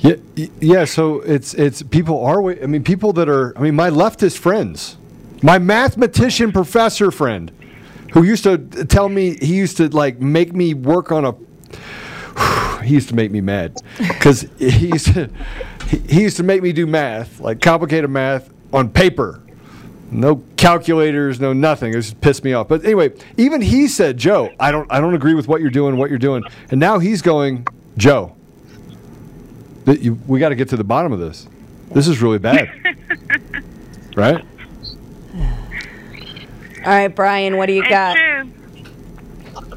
[0.02, 0.16] Yeah,
[0.60, 0.84] yeah.
[0.86, 2.50] So it's it's people are.
[2.50, 3.56] I mean, people that are.
[3.56, 4.96] I mean, my leftist friends,
[5.42, 7.52] my mathematician professor friend,
[8.12, 11.34] who used to tell me he used to like make me work on a.
[12.80, 15.28] He used to make me mad because he used to
[15.88, 19.42] he, he used to make me do math like complicated math on paper.
[20.10, 21.90] No calculators, no nothing.
[21.92, 22.68] It just pissed me off.
[22.68, 25.98] But anyway, even he said, "Joe, I don't, I don't agree with what you're doing,
[25.98, 27.66] what you're doing." And now he's going,
[27.98, 28.34] "Joe,
[29.84, 31.46] that you, we got to get to the bottom of this.
[31.90, 32.70] This is really bad,
[34.16, 34.44] right?"
[35.34, 38.16] All right, Brian, what do you It's got?
[38.16, 38.50] true.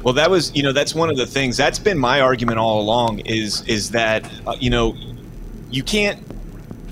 [0.02, 2.80] Well, that was you know that's one of the things that's been my argument all
[2.80, 4.94] along is is that uh, you know
[5.70, 6.22] you can't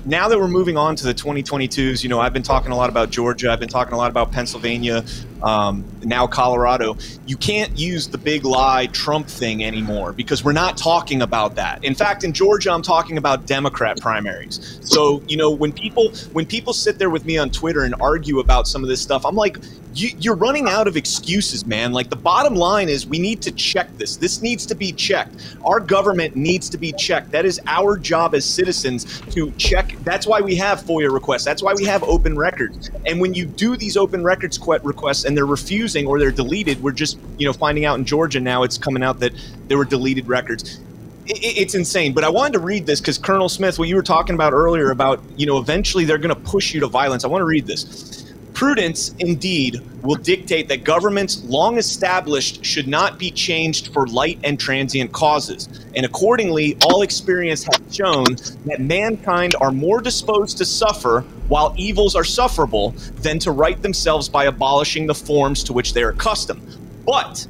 [0.05, 2.89] now that we're moving on to the 2022s, you know, I've been talking a lot
[2.89, 3.51] about Georgia.
[3.51, 5.03] I've been talking a lot about Pennsylvania,
[5.41, 6.97] um, now Colorado.
[7.25, 11.83] You can't use the big lie Trump thing anymore because we're not talking about that.
[11.83, 14.79] In fact, in Georgia, I'm talking about Democrat primaries.
[14.81, 18.39] So, you know, when people when people sit there with me on Twitter and argue
[18.39, 19.57] about some of this stuff, I'm like,
[19.93, 21.93] you, you're running out of excuses, man.
[21.93, 24.17] Like the bottom line is, we need to check this.
[24.17, 25.35] This needs to be checked.
[25.63, 27.31] Our government needs to be checked.
[27.31, 29.95] That is our job as citizens to check.
[30.03, 31.45] That's why we have FOIA requests.
[31.45, 32.89] That's why we have open records.
[33.05, 36.91] And when you do these open records requests and they're refusing or they're deleted, we're
[36.91, 39.33] just you know finding out in Georgia now it's coming out that
[39.67, 40.79] there were deleted records.
[41.25, 44.35] It's insane, but I wanted to read this because Colonel Smith, what you were talking
[44.35, 47.23] about earlier about, you know, eventually they're going to push you to violence.
[47.23, 48.32] I want to read this.
[48.53, 54.59] Prudence, indeed, will dictate that governments long established should not be changed for light and
[54.59, 55.67] transient causes.
[55.95, 58.25] And accordingly, all experience has shown
[58.65, 64.29] that mankind are more disposed to suffer while evils are sufferable than to right themselves
[64.29, 66.61] by abolishing the forms to which they are accustomed.
[67.05, 67.47] But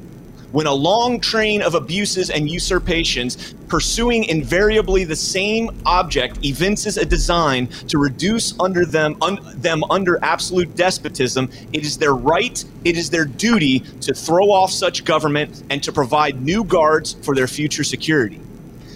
[0.54, 7.04] when a long train of abuses and usurpations, pursuing invariably the same object, evinces a
[7.04, 12.96] design to reduce under them un, them under absolute despotism, it is their right, it
[12.96, 17.48] is their duty to throw off such government and to provide new guards for their
[17.48, 18.40] future security.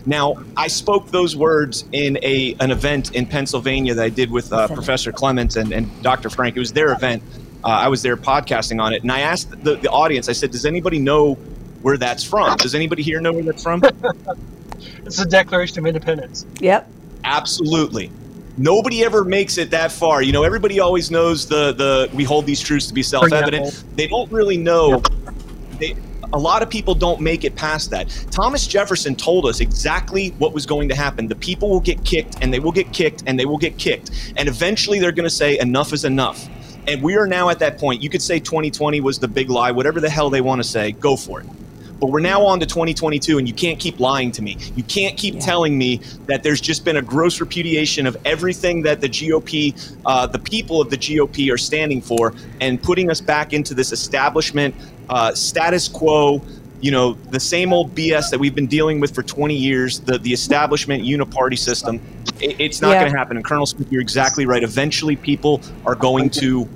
[0.06, 4.52] Now, I spoke those words in a an event in Pennsylvania that I did with
[4.52, 6.30] uh, Professor Clements and, and Dr.
[6.30, 6.56] Frank.
[6.56, 7.20] It was their event.
[7.64, 10.28] Uh, I was there podcasting on it, and I asked the, the audience.
[10.28, 11.34] I said, "Does anybody know
[11.82, 12.56] where that's from?
[12.56, 13.82] Does anybody here know where that's from?"
[15.04, 16.44] It's the Declaration of Independence.
[16.60, 16.88] Yep.
[17.24, 18.12] Absolutely.
[18.56, 20.20] Nobody ever makes it that far.
[20.22, 23.84] You know, everybody always knows the the we hold these truths to be self-evident.
[23.96, 25.02] They don't really know.
[25.78, 25.96] They,
[26.32, 28.08] a lot of people don't make it past that.
[28.30, 31.26] Thomas Jefferson told us exactly what was going to happen.
[31.26, 34.10] The people will get kicked, and they will get kicked, and they will get kicked,
[34.36, 36.48] and eventually they're going to say enough is enough.
[36.88, 38.02] And we are now at that point.
[38.02, 40.92] You could say 2020 was the big lie, whatever the hell they want to say,
[40.92, 41.46] go for it.
[42.00, 44.56] But we're now on to 2022, and you can't keep lying to me.
[44.74, 49.02] You can't keep telling me that there's just been a gross repudiation of everything that
[49.02, 53.52] the GOP, uh, the people of the GOP, are standing for, and putting us back
[53.52, 54.74] into this establishment
[55.10, 56.40] uh, status quo
[56.80, 60.18] you know, the same old BS that we've been dealing with for 20 years, the,
[60.18, 62.00] the establishment uniparty system,
[62.40, 63.00] it, it's not Yeah.
[63.00, 63.36] going to happen.
[63.36, 64.62] And Colonel Smith, you're exactly right.
[64.62, 66.68] Eventually, people are going to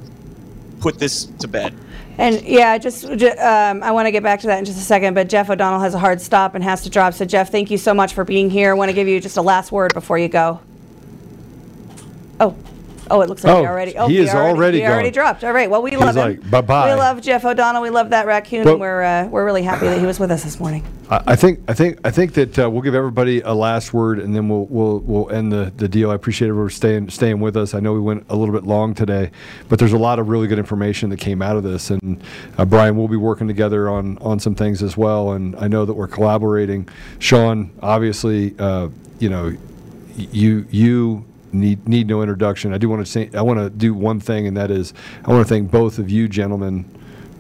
[0.81, 1.75] put this to bed.
[2.19, 4.83] And yeah, just, ju- um, I want to get back to that in just a
[4.83, 7.15] second, but Jeff O'Donnell has a hard stop and has to drop.
[7.15, 8.71] So, Jeff, thank you so much for being here.
[8.71, 10.61] I want to give you just a last word before you go.
[12.41, 12.55] Oh,
[13.11, 13.97] oh, it looks like Oh, he already.
[13.97, 15.45] Oh, he is already he already dropped.
[15.45, 15.69] All right.
[15.71, 16.23] Well, we He's love him.
[16.41, 17.83] like, "Bye-bye." We love Jeff O'Donnell.
[17.83, 20.45] We love that raccoon, and we're uh, we're really happy that he was with us
[20.45, 20.85] this morning.
[21.11, 24.19] I I think I think I think that uh, we'll give everybody a last word,
[24.19, 26.11] and then we'll we'll we'll end the, the deal.
[26.11, 27.75] I appreciate everyone staying staying with us.
[27.75, 29.31] I know we went a little bit long today,
[29.69, 31.91] but there's a lot of really good information that came out of this.
[31.91, 32.23] And
[32.59, 35.33] uh, Brian, we'll be working together on on some things as well.
[35.33, 36.89] And I know that we're collaborating.
[37.19, 38.89] Shawn, obviously, uh,
[39.19, 39.57] you know,
[40.17, 42.73] you you need need no introduction.
[42.73, 44.93] I do want to say I want to do one thing, and that is
[45.25, 46.85] I want to thank both of you gentlemen,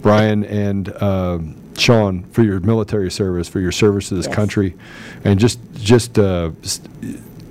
[0.03, 4.35] Brian and um Shawn, for your military service, for your service to this Yes.
[4.35, 4.75] country,
[5.25, 6.51] and just just uh,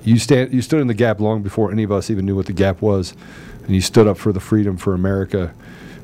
[0.04, 2.46] you stand you stood in the gap long before any of us even knew what
[2.46, 3.14] the gap was,
[3.66, 5.52] and you stood up for the freedom for America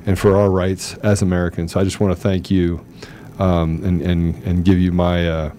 [0.07, 1.73] and for our rights as Americans.
[1.73, 2.85] So I just want to thank you
[3.39, 5.53] um, and, and and give you my uh,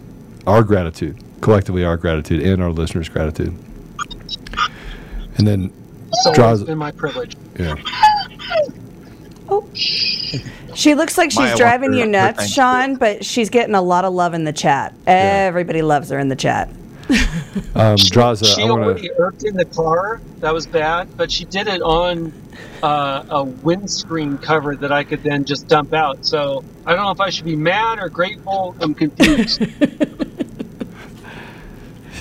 [0.46, 3.56] our gratitude, collectively our gratitude, and our listeners' gratitude.
[5.40, 5.72] And then
[6.10, 7.36] It's always draws been my privilege.
[7.58, 7.76] yeah.
[9.52, 9.68] Oh.
[9.74, 12.52] She looks like she's Maya driving you her- her nuts.
[12.52, 14.94] Shawn, but she's getting a lot of love in the chat.
[15.08, 16.70] Everybody loves her in the chat.
[17.74, 20.22] Um, Draza, She I want already irked in the car.
[20.42, 22.32] That was bad, but she did it on
[22.84, 26.24] uh, a windscreen cover that I could then just dump out.
[26.26, 28.76] So I don't know if I should be mad or grateful.
[28.80, 29.62] I'm confused.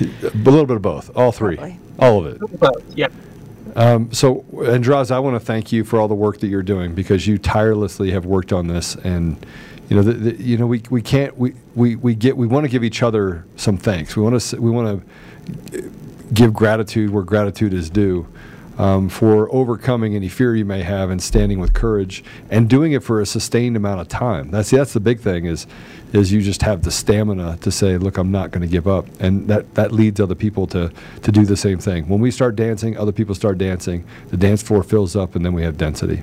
[0.00, 1.78] A little bit of both, all three, Probably.
[1.98, 2.58] all of it.
[2.60, 3.08] but yeah,
[3.76, 6.94] Um, so, Andraz, I want to thank you for all the work that you're doing
[6.94, 9.44] because you tirelessly have worked on this, and
[9.88, 12.64] you know, the, the, you know, we, we can't we, we, we get we want
[12.64, 14.16] to give each other some thanks.
[14.16, 15.02] We want to we want
[15.72, 15.90] to
[16.34, 18.26] give gratitude where gratitude is due.
[18.78, 23.02] Um, for overcoming any fear you may have and standing with courage and doing it
[23.02, 24.52] for a sustained amount of time.
[24.52, 25.66] That's that's the big thing is
[26.12, 29.06] is you just have the stamina to say, look, I'm not going to give up,
[29.20, 32.08] and that that leads other people to to do the same thing.
[32.08, 34.04] When we start dancing, other people start dancing.
[34.28, 36.22] The dance floor fills up, and then we have density.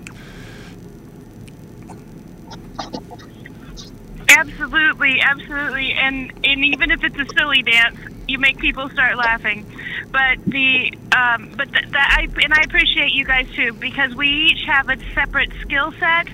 [4.30, 9.66] Absolutely, absolutely, and and even if it's a silly dance, you make people start laughing.
[10.12, 14.28] But the um, but th- that I and I appreciate you guys too because we
[14.28, 16.28] each have a separate skill set.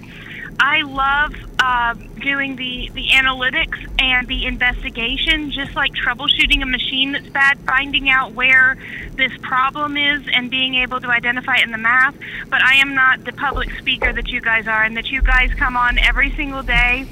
[0.60, 7.14] I love uh, doing the the analytics and the investigation, just like troubleshooting a machine
[7.14, 8.78] that's bad, finding out where
[9.16, 12.16] this problem is, and being able to identify it in the math.
[12.50, 15.52] But I am not the public speaker that you guys are, and that you guys
[15.56, 17.08] come on every single day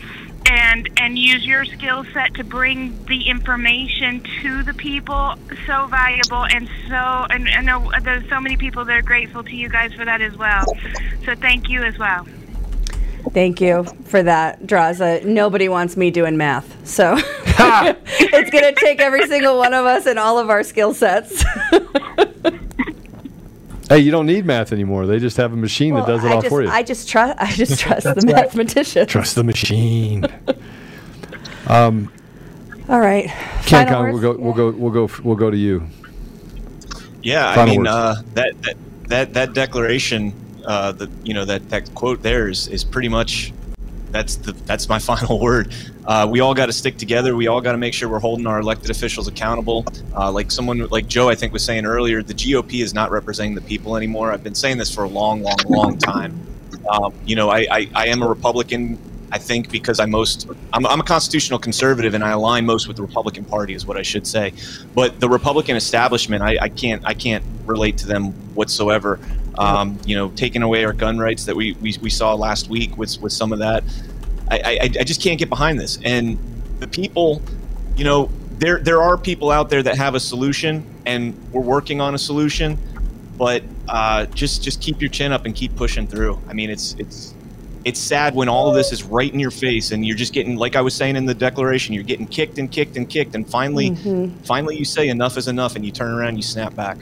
[0.50, 5.36] and and use your skill set to bring the information to the people
[5.68, 6.96] so valuable and so
[7.30, 10.22] and I know there's so many people that are grateful to you guys for that
[10.22, 10.66] as well
[11.24, 12.26] so thank you as well
[13.34, 15.24] Thank you for that, Draza.
[15.26, 20.06] Nobody wants me doing math, so it's going to take every single one of us
[20.06, 21.44] and all of our skill sets.
[23.90, 25.08] Hey, you don't need math anymore.
[25.08, 26.70] They just have a machine that does it I all just, for you.
[26.70, 27.36] I just trust.
[27.40, 28.26] I just trust the right.
[28.26, 29.08] mathematician.
[29.08, 30.26] Trust the machine.
[32.90, 33.28] All right.
[33.66, 34.40] Canncon, we'll go, words?
[34.40, 35.88] we'll go, we'll go, we'll go to you.
[37.22, 38.78] Yeah, I mean uh, that, that
[39.10, 40.34] that that declaration,
[40.66, 43.54] uh, the you know that that quote there is is pretty much
[44.12, 45.74] that's the that's my final word.
[46.06, 47.36] Uh, we all got to stick together.
[47.36, 49.86] We all got to make sure we're holding our elected officials accountable.
[50.16, 53.56] Uh, like someone like Joe, I think was saying earlier, the GOP is not representing
[53.56, 54.32] the people anymore.
[54.32, 56.40] I've been saying this for a long, long, long time.
[56.90, 58.98] Um, you know, I, I, I am a Republican.
[59.32, 62.98] I think because I most I'm, I'm a constitutional conservative and I align most with
[62.98, 64.54] the Republican Party is what I should say.
[64.96, 69.20] But the Republican establishment, I, I can't I can't relate to them whatsoever.
[69.58, 72.98] Um, you know, taking away our gun rights that we, we, we saw last week
[72.98, 73.84] with with some of that.
[74.50, 76.00] I, I, I just can't get behind this.
[76.04, 76.38] And
[76.80, 77.42] the people,
[77.98, 82.02] you know, there there are people out there that have a solution, and we're working
[82.02, 82.78] on a solution.
[83.38, 86.40] But uh, just just keep your chin up and keep pushing through.
[86.48, 87.34] I mean, it's it's
[87.86, 90.58] it's sad when all of this is right in your face, and you're just getting,
[90.58, 93.50] like I was saying in the declaration, you're getting kicked and kicked and kicked, and
[93.50, 93.96] finally,
[94.44, 96.98] finally, you say enough is enough, and you turn around, and you snap back.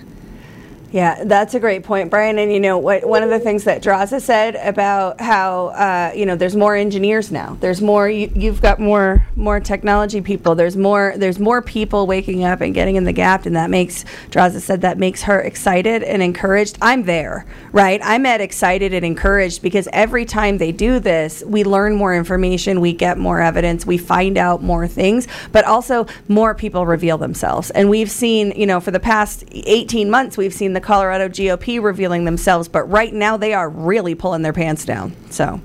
[0.92, 2.40] Yeah, that's a great point, Brian.
[2.40, 3.06] And you know what?
[3.06, 7.30] One of the things that Draza said about how uh, you know there's more engineers
[7.30, 7.58] now.
[7.60, 8.10] There's more.
[8.10, 10.56] You, you've got more more technology people.
[10.56, 11.14] There's more.
[11.18, 14.80] There's more people waking up and getting in the gap, and that makes Draza said
[14.82, 16.78] that makes her excited and encouraged.
[16.82, 18.00] I'm there, right?
[18.02, 22.80] I'm at excited and encouraged because every time they do this, we learn more information,
[22.80, 27.72] we get more evidence, we find out more things, but also more people reveal themselves.
[27.72, 31.82] And we've seen, you know, for the past 18 months, we've seen the Colorado GOP
[31.82, 35.16] revealing themselves, but right now they are really pulling their pants down.
[35.32, 35.60] So.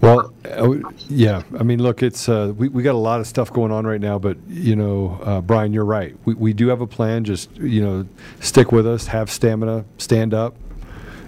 [0.00, 1.42] Well, uh, yeah.
[1.58, 4.00] I mean, look, it's uh, we we got a lot of stuff going on right
[4.00, 6.16] now, but you know, uh, Brian, you're right.
[6.24, 7.24] We we do have a plan.
[7.24, 8.06] Just you know,
[8.38, 10.54] stick with us, have stamina, stand up,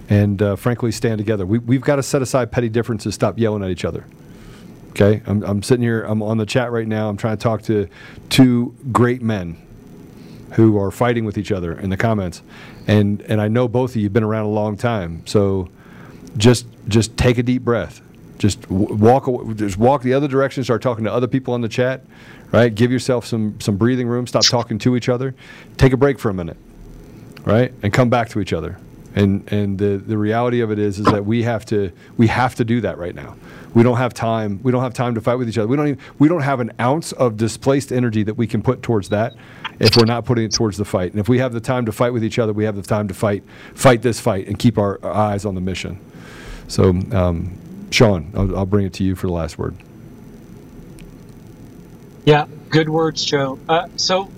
[0.07, 1.45] and uh, frankly, stand together.
[1.45, 4.05] We we've got to set aside petty differences, stop yelling at each other.
[4.91, 6.03] Okay, I'm I'm sitting here.
[6.03, 7.09] I'm on the chat right now.
[7.09, 7.89] I'm trying to talk to
[8.29, 9.57] two great men
[10.51, 12.41] who are fighting with each other in the comments,
[12.87, 15.69] and and I know both of you have been around a long time, so
[16.37, 18.01] just just take a deep breath.
[18.37, 20.63] Just walk aw- just walk the other direction.
[20.63, 22.03] Start talking to other people on the chat,
[22.51, 22.73] right?
[22.73, 24.27] Give yourself some some breathing room.
[24.27, 25.35] Stop talking to each other.
[25.77, 26.57] Take a break for a minute,
[27.45, 27.73] right?
[27.83, 28.77] And come back to each other.
[29.15, 32.55] And and the the reality of it is is that we have to we have
[32.55, 33.35] to do that right now.
[33.73, 34.59] We don't have time.
[34.63, 35.67] We don't have time to fight with each other.
[35.67, 38.81] We don't even, we don't have an ounce of displaced energy that we can put
[38.83, 39.33] towards that
[39.79, 41.11] if we're not putting it towards the fight.
[41.11, 43.07] And if we have the time to fight with each other, we have the time
[43.07, 43.43] to fight
[43.73, 45.99] fight this fight and keep our, our eyes on the mission.
[46.67, 47.57] So, um,
[47.91, 49.75] Shawn, I'll, I'll bring it to you for the last word.
[52.25, 53.57] Yeah, good words, Joe.
[53.67, 54.29] Uh, so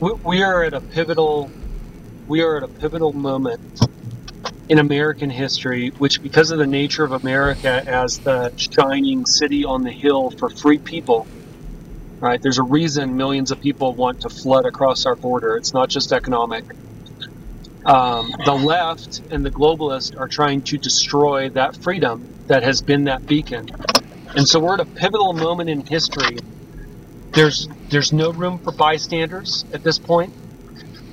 [0.00, 1.50] we, we are at a pivotal
[2.26, 3.80] we are at a pivotal moment
[4.68, 9.82] in American history, which because of the nature of America as the shining city on
[9.82, 11.26] the hill for free people,
[12.18, 12.42] right?
[12.42, 15.56] There's a reason millions of people want to flood across our border.
[15.56, 16.64] It's not just economic.
[17.84, 23.04] Um, the left and the globalists are trying to destroy that freedom that has been
[23.04, 23.68] that beacon.
[24.34, 26.38] And so we're at a pivotal moment in history.
[27.32, 30.32] There's there's no room for bystanders at this point.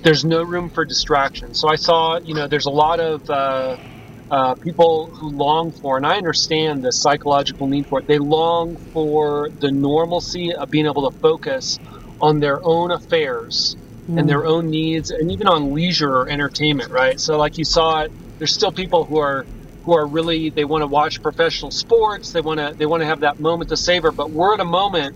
[0.03, 1.53] There's no room for distraction.
[1.53, 3.77] So I saw, you know, there's a lot of uh,
[4.29, 8.07] uh, people who long for, and I understand the psychological need for it.
[8.07, 11.79] They long for the normalcy of being able to focus
[12.19, 13.77] on their own affairs
[14.17, 16.91] and their own needs, and even on leisure or entertainment.
[16.91, 17.19] Right.
[17.19, 19.45] So, like you saw it, there's still people who are
[19.85, 22.31] who are really they want to watch professional sports.
[22.31, 24.11] They want to they want to have that moment to savor.
[24.11, 25.15] But we're at a moment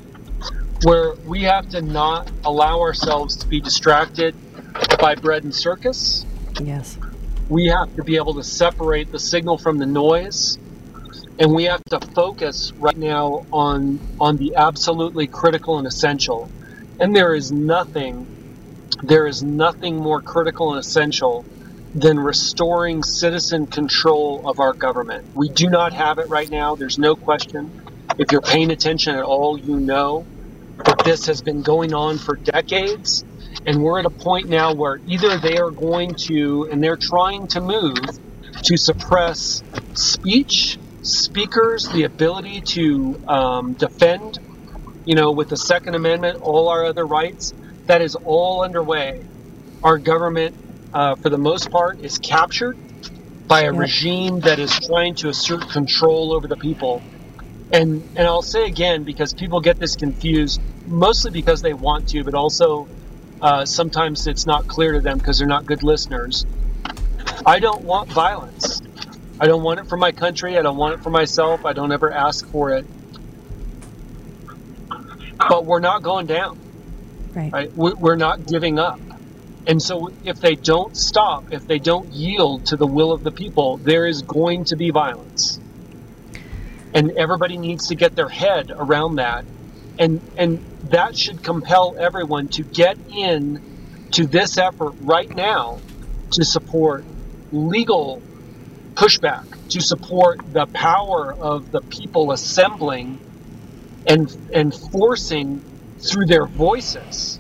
[0.84, 4.36] where we have to not allow ourselves to be distracted
[5.00, 6.26] by bread and circus.
[6.62, 6.98] Yes.
[7.50, 10.58] We have to be able to separate the signal from the noise,
[11.40, 16.52] and we have to focus right now on on the absolutely critical and essential.
[17.00, 18.28] And there is nothing,
[19.04, 21.46] there is nothing more critical and essential
[21.94, 25.26] than restoring citizen control of our government.
[25.36, 26.76] We do not have it right now.
[26.76, 27.72] There's no question.
[28.18, 30.26] If you're paying attention at all, you know
[30.86, 33.24] that this has been going on for decades.
[33.68, 37.48] And we're at a point now where either they are going to, and they're trying
[37.50, 37.98] to move
[38.66, 39.64] to suppress
[39.96, 44.40] speech, speakers, the ability to um, defend,
[45.06, 47.54] you know, with the Second Amendment, all our other rights.
[47.88, 49.14] That is all underway.
[49.84, 50.56] Our government,
[50.94, 52.78] uh, for the most part, is captured
[53.48, 57.04] by a regime that is trying to assert control over the people.
[57.72, 62.24] And and I'll say again because people get this confused, mostly because they want to,
[62.26, 62.88] but also
[63.42, 66.46] uh, sometimes it's not clear to them because they're not good listeners.
[67.46, 68.82] I don't want violence.
[69.40, 70.58] I don't want it for my country.
[70.58, 71.66] I don't want it for myself.
[71.66, 72.86] I don't ever ask for it.
[75.50, 76.58] But we're not going down.
[77.36, 77.54] Right.
[77.54, 77.70] Right?
[77.76, 79.00] We- We're not giving up.
[79.68, 83.32] And so if they don't stop, if they don't yield to the will of the
[83.32, 85.60] people, there is going to be violence.
[86.94, 89.46] And everybody needs to get their head around that.
[90.00, 93.62] And and that should compel everyone to get in
[94.12, 95.80] to this effort right now
[96.32, 97.04] to support
[97.52, 98.22] legal
[98.94, 103.20] pushback, to support the power of the people assembling
[104.06, 105.62] and and forcing
[106.00, 107.40] through their voices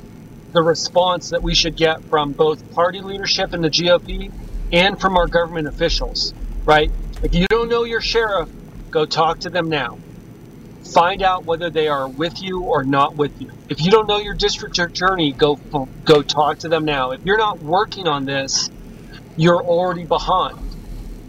[0.53, 4.31] the response that we should get from both party leadership in the GOP
[4.71, 6.33] and from our government officials,
[6.65, 6.91] right?
[7.21, 8.49] If you don't know your sheriff,
[8.89, 9.99] go talk to them now.
[10.93, 13.49] Find out whether they are with you or not with you.
[13.69, 15.59] If you don't know your district attorney, go
[16.05, 17.11] go talk to them now.
[17.11, 18.69] If you're not working on this,
[19.35, 20.73] you're already behind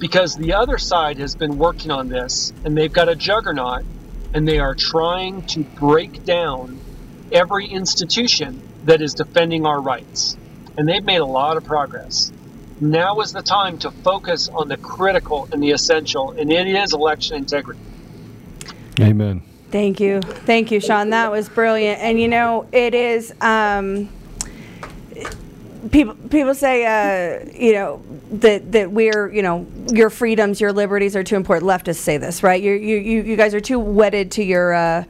[0.00, 3.82] because the other side has been working on this and they've got a juggernaut
[4.34, 6.82] and they are trying to break down
[7.32, 10.38] every institution that is defending our rights.
[10.76, 12.32] and they've made a lot of progress.
[12.80, 16.92] Now is the time to focus on the critical and the essential, and it is
[16.94, 17.80] election integrity.
[19.00, 19.42] Amen.
[19.70, 20.20] Thank you.
[20.20, 21.10] Thank you, Shawn.
[21.10, 22.00] That was brilliant.
[22.00, 23.34] And you know, it is.
[23.40, 24.08] Um,
[25.90, 31.14] people people say, uh, you know, that that we're, you know, your freedoms, your liberties
[31.16, 31.68] are too important.
[31.68, 32.62] Leftists say this, right?
[32.62, 35.04] You you you, guys are too wedded to your uh,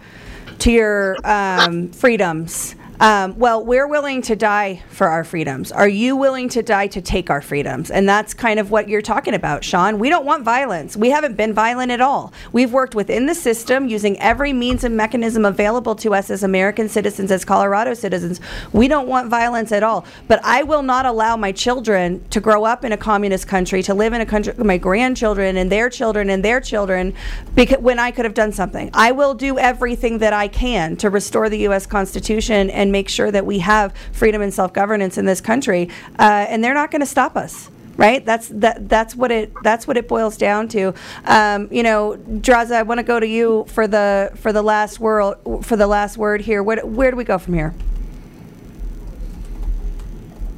[0.61, 2.75] to your um, freedoms.
[3.01, 5.71] Um, well, we're willing to die for our freedoms.
[5.71, 7.93] Are you willing to die to take our freedoms?
[7.93, 10.01] And that's kind of what you're talking about, Shawn.
[10.01, 10.97] We don't want violence.
[10.97, 12.33] We haven't been violent at all.
[12.51, 16.89] We've worked within the system using every means and mechanism available to us as American
[16.89, 18.41] citizens, as Colorado citizens.
[18.73, 20.05] We don't want violence at all.
[20.27, 23.95] But I will not allow my children to grow up in a communist country, to
[23.95, 27.15] live in a country, my grandchildren and their children and their children,
[27.55, 28.91] because when I could have done something.
[28.93, 31.87] I will do everything that I can to restore the U.S.
[31.87, 35.89] Constitution and make sure that we have freedom and self governance in this country.
[36.19, 39.87] Uh, and they're not going to stop us right that's that that's what it that's
[39.87, 43.65] what it boils down to um, you know Draza I want to go to you
[43.69, 47.25] for the for the last word for the last word here where, where do we
[47.25, 47.75] go from here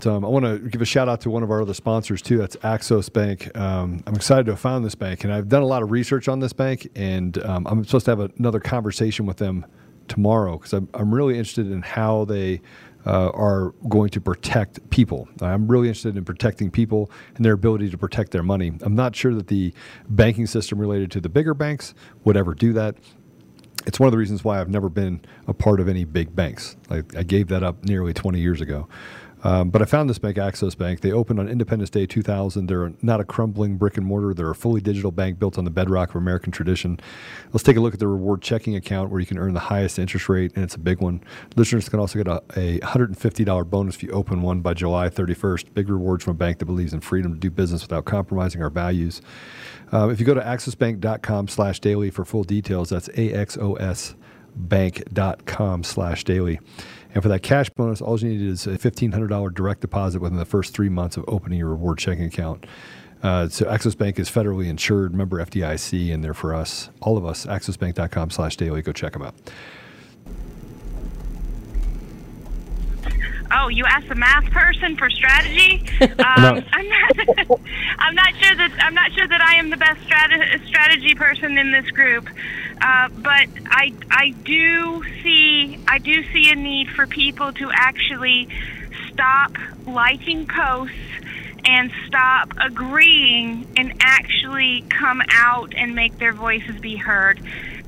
[0.06, 2.38] Um, I want to give a shout out to one of our other sponsors too.
[2.38, 3.54] That's Axos Bank.
[3.56, 6.28] Um, I'm excited to have found this bank, and I've done a lot of research
[6.28, 9.66] on this bank, and um, I'm supposed to have another conversation with them
[10.10, 12.60] tomorrow because I'm, I'm really interested in how they
[13.06, 15.28] uh, are going to protect people.
[15.40, 18.72] I'm really interested in protecting people and their ability to protect their money.
[18.82, 19.72] I'm not sure that the
[20.08, 21.94] banking system related to the bigger banks
[22.24, 22.96] would ever do that.
[23.86, 26.76] It's one of the reasons why I've never been a part of any big banks.
[26.90, 28.86] I, I gave that up nearly 20 years ago.
[29.42, 31.00] Um, but I found this bank, Axos Bank.
[31.00, 32.66] They opened on Independence Day 2000.
[32.66, 34.34] They're not a crumbling brick and mortar.
[34.34, 37.00] They're a fully digital bank built on the bedrock of American tradition.
[37.52, 39.98] Let's take a look at the reward checking account where you can earn the highest
[39.98, 41.22] interest rate, and it's a big one.
[41.56, 45.74] Listeners can also get a, a $150 bonus if you open one by July 31st.
[45.74, 48.70] Big rewards from a bank that believes in freedom to do business without compromising our
[48.70, 49.22] values.
[49.92, 54.14] Uh, if you go to axosbank.com slash daily for full details, that's A-X-O-S
[54.54, 56.60] bank.com slash daily.
[57.14, 60.44] And for that cash bonus, all you need is a $1,500 direct deposit within the
[60.44, 62.66] first three months of opening your reward checking account.
[63.22, 67.26] Uh, so Axos Bank is federally insured, member FDIC, and they're for us, all of
[67.26, 68.80] us, axosbank.com slash daily.
[68.80, 69.34] Go check them out.
[73.52, 75.84] Oh, you asked a math person for strategy?
[76.00, 76.62] Um, No.
[76.72, 77.60] I'm not.
[77.98, 81.58] I'm not sure that I'm not sure that I am the best strate- strategy person
[81.58, 82.28] in this group.
[82.80, 88.48] Uh, but I I do see I do see a need for people to actually
[89.12, 89.52] stop
[89.86, 90.96] liking posts
[91.64, 97.40] and stop agreeing and actually come out and make their voices be heard.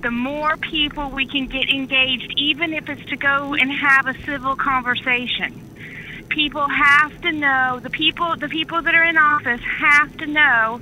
[0.03, 4.15] The more people we can get engaged, even if it's to go and have a
[4.25, 10.17] civil conversation, people have to know the people the people that are in office have
[10.19, 10.81] to know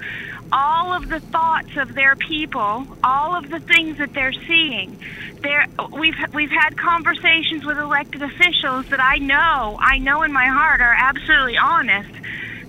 [0.53, 4.99] all of the thoughts of their people, all of the things that they're seeing.
[5.43, 10.47] There, we've we've had conversations with elected officials that I know, I know in my
[10.47, 12.11] heart are absolutely honest.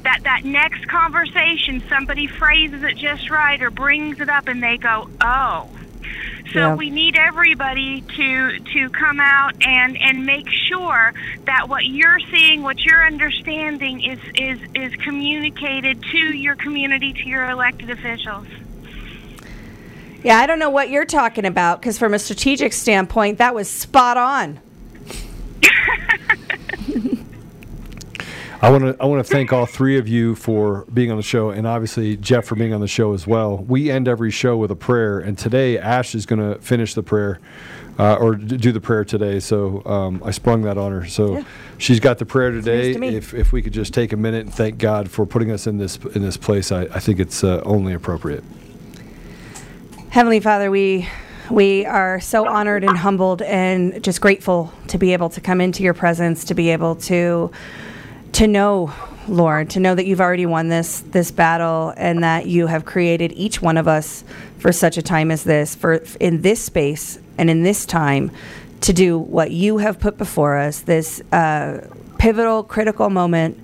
[0.03, 4.77] That that next conversation, somebody phrases it just right or brings it up, and they
[4.77, 5.69] go, "Oh."
[6.53, 6.75] So Yeah.
[6.75, 11.13] we need everybody to to come out and and make sure
[11.45, 17.23] that what you're seeing, what you're understanding, is is is communicated to your community, to
[17.29, 18.47] your elected officials.
[20.23, 23.69] yeah I don't know what you're talking about because from a strategic standpoint that was
[23.69, 24.59] spot on
[28.63, 31.23] I want to I want to thank all three of you for being on the
[31.23, 33.57] show, and obviously Jeff for being on the show as well.
[33.57, 37.01] We end every show with a prayer, and today Ashe is going to finish the
[37.01, 37.39] prayer,
[37.97, 39.39] uh, or d- do the prayer today.
[39.39, 41.07] So um, I sprung that on her.
[41.07, 41.43] So Yeah.
[41.79, 42.93] she's got the prayer today.
[42.93, 43.03] to.
[43.03, 45.79] If if we could just take a minute and thank God for putting us in
[45.79, 48.43] this in this place, I, I think it's uh, only appropriate.
[50.09, 51.07] Heavenly Father, we
[51.49, 55.81] we are so honored and humbled and just grateful to be able to come into
[55.81, 57.49] your presence, to be able to
[58.33, 58.93] to know,
[59.27, 63.31] Lord, to know that you've already won this this battle and that you have created
[63.33, 64.23] each one of us
[64.57, 68.31] for such a time as this, for in this space and in this time
[68.81, 73.59] to do what you have put before us, this uh, pivotal, critical moment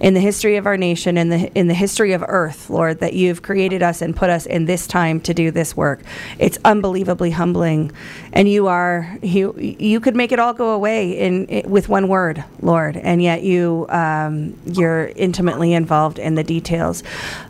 [0.00, 3.14] in the history of our nation, in the in the history of Earth, Lord, that
[3.14, 6.02] you've created us and put us in this time to do this work.
[6.38, 7.92] It's unbelievably humbling,
[8.32, 12.08] and you are you you could make it all go away in, i with one
[12.08, 17.02] word, Lord, and yet you um, you're intimately involved in the details.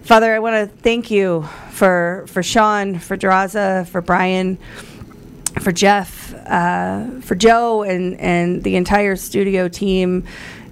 [0.03, 4.59] Father, I want to thank you for for Shawn, for Draza, for Brian
[5.61, 10.25] for Jeff, uh, for Joe, and and the entire studio team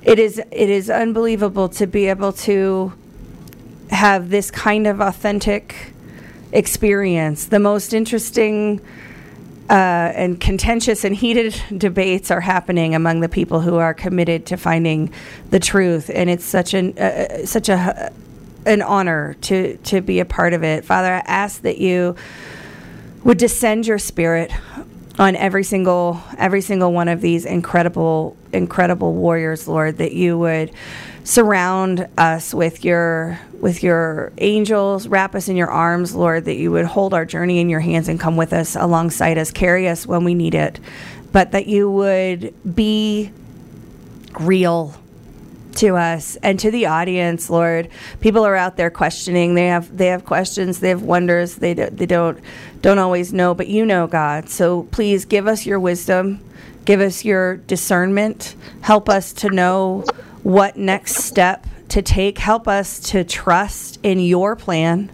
[0.06, 2.92] it is it is unbelievable to be able to
[3.90, 5.92] have this kind of authentic
[6.52, 7.46] experience.
[7.46, 8.80] The most interesting
[9.68, 14.56] uh, and contentious and heated debates are happening among the people who are committed to
[14.56, 15.12] finding
[15.50, 18.12] the truth, and it's such an uh, such a
[18.64, 20.84] an honor to to be a part of it.
[20.84, 22.14] Father, I ask that you
[23.24, 24.52] would descend your spirit
[25.18, 30.72] on every single every single one of these incredible incredible warriors, Lord, that you would
[31.24, 36.70] surround us with your with your angels, wrap us in your arms, Lord, that you
[36.72, 40.06] would hold our journey in your hands and come with us alongside us, carry us
[40.06, 40.78] when we need it,
[41.32, 43.32] but that you would be
[44.38, 44.94] real
[45.76, 47.88] to us and to the audience, Lord.
[48.20, 49.54] People are out there questioning.
[49.54, 50.80] They have they have questions.
[50.80, 51.56] They have wonders.
[51.56, 52.38] They do, they don't
[52.82, 54.48] don't always know, but you know, God.
[54.48, 56.40] So please give us your wisdom.
[56.86, 58.54] Give us your discernment.
[58.80, 60.04] Help us to know
[60.44, 62.38] what next step to take.
[62.38, 65.10] Help us to trust in your plan.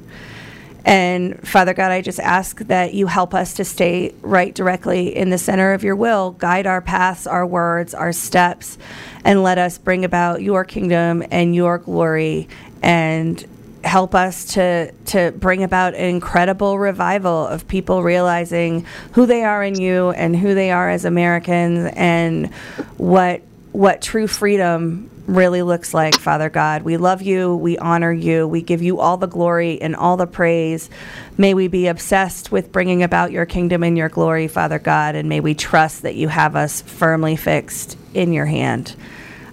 [0.85, 5.31] And Father God, I just ask that you help us to stay right directly in
[5.31, 8.77] the center of your will, guide our paths, our words, our steps,
[9.25, 12.49] and let us bring about your kingdom and your glory
[12.83, 13.47] and
[13.85, 19.63] help us to to bring about an incredible revival of people realizing who they are
[19.63, 22.53] in you and who they are as Americans and
[22.97, 26.83] what what true freedom really looks like, Father God.
[26.83, 27.55] We love you.
[27.57, 28.47] We honor you.
[28.47, 30.91] We give you all the glory and all the praise.
[31.39, 35.29] May we be obsessed with bringing about your kingdom and your glory, Father God, and
[35.29, 38.95] may we trust that you have us firmly fixed in your hand.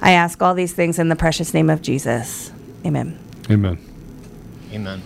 [0.01, 2.51] I ask all these things in the precious name of Jesus.
[2.85, 3.19] Amen.
[3.49, 3.88] Amen.
[4.71, 5.01] Amen.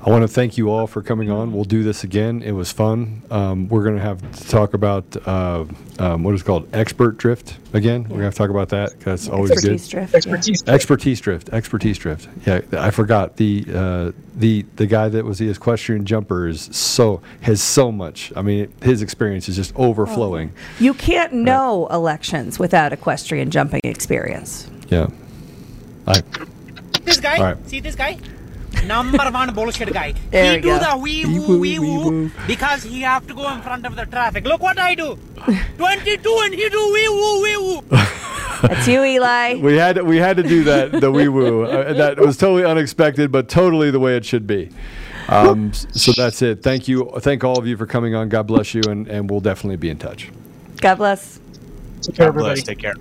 [0.00, 1.52] I want to thank you all for coming on.
[1.52, 2.40] We'll do this again.
[2.40, 3.22] It was fun.
[3.30, 5.64] Um, we're going to have to talk about uh,
[5.98, 8.04] um, what is called expert drift again.
[8.04, 9.90] We're going to have to talk about that because it's always Expertise good.
[9.90, 10.14] drift.
[10.14, 10.68] Expertise.
[10.68, 11.48] Expertise drift.
[11.50, 12.28] Expertise drift.
[12.46, 17.20] Yeah, I forgot the uh, the the guy that was the equestrian jumper is so
[17.40, 18.32] has so much.
[18.36, 20.52] I mean, his experience is just overflowing.
[20.78, 24.70] You can't know elections without equestrian jumping experience.
[24.88, 25.08] Yeah.
[26.06, 26.22] I,
[27.08, 27.68] This guy, All right.
[27.68, 28.18] see this guy?
[28.86, 30.14] Number one bullshit guy.
[30.30, 30.78] There he do go.
[30.78, 32.30] the wee Wee woo woo, wee wee woo woo.
[32.46, 34.44] because he have to go in front of the traffic.
[34.44, 35.18] Look what I do.
[35.78, 37.80] 22 and he do wee woo wee woo.
[38.62, 39.54] That's you, Eli.
[39.56, 41.64] we had to, we had to do that the wee woo.
[41.64, 44.70] Uh, that was totally unexpected, but totally the way it should be.
[45.28, 46.62] Um, so that's it.
[46.62, 47.10] Thank you.
[47.20, 48.28] Thank all of you for coming on.
[48.30, 50.30] God bless you, and, and we'll definitely be in touch.
[50.80, 51.38] God bless.
[52.00, 52.54] Take care, God everybody.
[52.54, 52.66] bless.
[52.66, 52.94] Take care.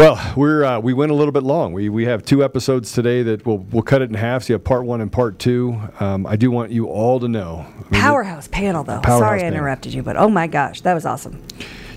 [0.00, 1.74] Well, we're uh, we went a little bit long.
[1.74, 4.44] We we have two episodes today that we'll we'll cut it in half.
[4.44, 5.78] So you have part one and part two.
[6.00, 7.66] Um, I do want you all to know.
[7.68, 9.02] I mean, Powerhouse panel, though.
[9.02, 9.58] Powerhouse Sorry I panel.
[9.58, 11.42] interrupted you, but oh my gosh, that was awesome.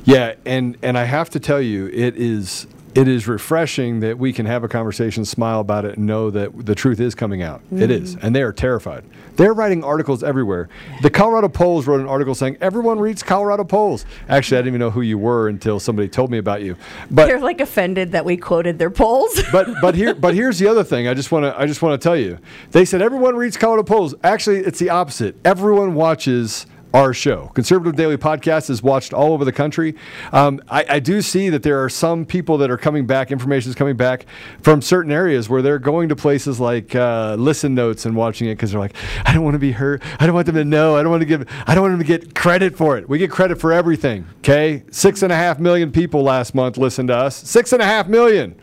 [0.04, 4.34] Yeah, and and I have to tell you, it is it is refreshing that we
[4.34, 7.62] can have a conversation, smile about it, and know that the truth is coming out.
[7.72, 8.24] It is, mm.
[8.24, 9.04] and they are terrified.
[9.36, 10.70] They're writing articles everywhere.
[11.02, 14.06] The Colorado Pols wrote an article saying everyone reads Colorado Pols.
[14.30, 16.76] Actually, I didn't even know who you were until somebody told me about you.
[17.10, 19.41] But They're like offended that we quoted their polls.
[19.52, 21.08] but but here but here's the other thing.
[21.08, 22.38] I just want to I just want to tell you.
[22.72, 24.14] They said everyone reads Colorado Pols.
[24.24, 25.36] Actually, it's the opposite.
[25.44, 27.48] Everyone watches our show.
[27.56, 29.96] Conservative Daily Podcast is watched all over the country.
[30.32, 33.32] Um, I, I do see that there are some people that are coming back.
[33.32, 34.26] Information is coming back
[34.62, 38.56] from certain areas where they're going to places like uh, Listen Notes and watching it
[38.56, 40.04] because they're like, I don't want to be hurt.
[40.20, 40.96] I don't want them to know.
[40.96, 41.48] I don't want to give.
[41.66, 43.10] I don't want them to get credit for it.
[43.10, 44.28] We get credit for everything.
[44.39, 47.36] Okay, six and a half million people last month listened to us.
[47.36, 48.60] Six and a half million.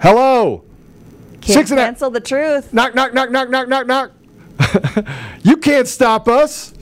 [0.00, 0.64] Hello.
[1.42, 2.72] Can't Six and a- cancel the truth.
[2.72, 4.12] Knock, knock, knock, knock, knock, knock, knock.
[5.42, 6.72] you can't stop us.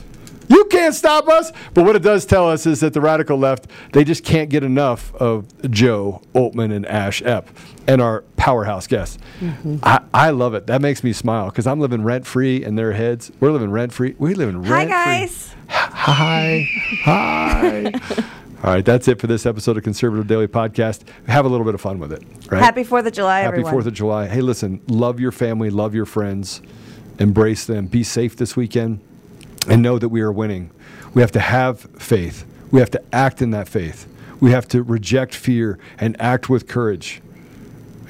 [0.48, 1.52] You can't stop us.
[1.74, 4.64] But what it does tell us is that the radical left, they just can't get
[4.64, 7.46] enough of Joe Oltmann and Ashe Epp
[7.86, 9.18] and our powerhouse guests.
[9.40, 9.78] Mm-hmm.
[9.82, 10.66] I, I love it.
[10.66, 13.32] That makes me smile because I'm living rent free in their heads.
[13.40, 14.14] We're living rent free.
[14.18, 14.94] We live in rent free.
[14.94, 15.54] Hi, guys.
[15.68, 16.66] Hi.
[17.04, 17.92] Hi.
[18.64, 21.04] All right, that's it for this episode of Conservative Daily Podcast.
[21.28, 22.24] Have a little bit of fun with it.
[22.50, 22.60] Right?
[22.60, 23.72] Happy 4th of July, Happy everyone.
[23.72, 24.26] Fourth of July.
[24.26, 26.60] Hey, listen, love your family, love your friends,
[27.20, 27.86] embrace them.
[27.86, 28.98] Be safe this weekend,
[29.68, 30.70] and know that we are winning.
[31.14, 32.44] We have to have faith.
[32.70, 34.06] We have to act in that faith.
[34.40, 37.20] We have to reject fear and act with courage.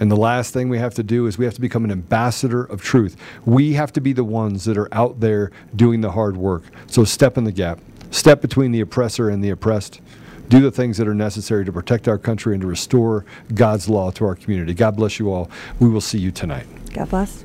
[0.01, 2.63] And the last thing we have to do is we have to become an ambassador
[2.63, 3.17] of truth.
[3.45, 6.63] We have to be the ones that are out there doing the hard work.
[6.87, 7.81] So step in the gap,
[8.11, 10.01] step between the oppressor and the oppressed.
[10.49, 14.11] Do the things that are necessary to protect our country and to restore God's law
[14.13, 14.73] to our community.
[14.73, 15.51] God bless you all.
[15.79, 16.67] We will see you tonight.
[16.95, 17.45] God bless.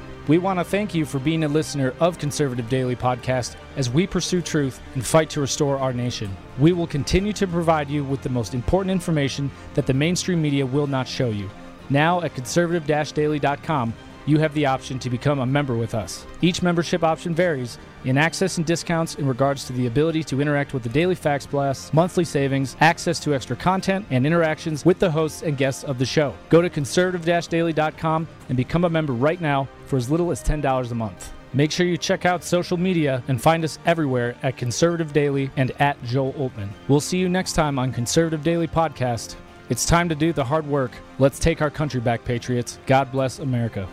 [0.27, 4.05] We want to thank you for being a listener of Conservative Daily Podcast as we
[4.05, 6.37] pursue truth and fight to restore our nation.
[6.59, 10.63] We will continue to provide you with the most important information that the mainstream media
[10.63, 11.49] will not show you.
[11.89, 13.93] Now at conservative daily.com,
[14.27, 16.27] you have the option to become a member with us.
[16.41, 20.75] Each membership option varies in access and discounts in regards to the ability to interact
[20.75, 25.09] with the daily fax blasts, monthly savings, access to extra content, and interactions with the
[25.09, 26.35] hosts and guests of the show.
[26.49, 30.91] Go to conservative daily.com and become a member right now for as little as $10
[30.91, 31.33] a month.
[31.51, 35.71] Make sure you check out social media and find us everywhere at Conservative Daily and
[35.81, 36.69] at Joel Oltmann.
[36.87, 39.35] We'll see you next time on Conservative Daily Podcast.
[39.67, 40.93] It's time to do the hard work.
[41.19, 42.79] Let's take our country back, Patriots.
[42.85, 43.85] God bless America.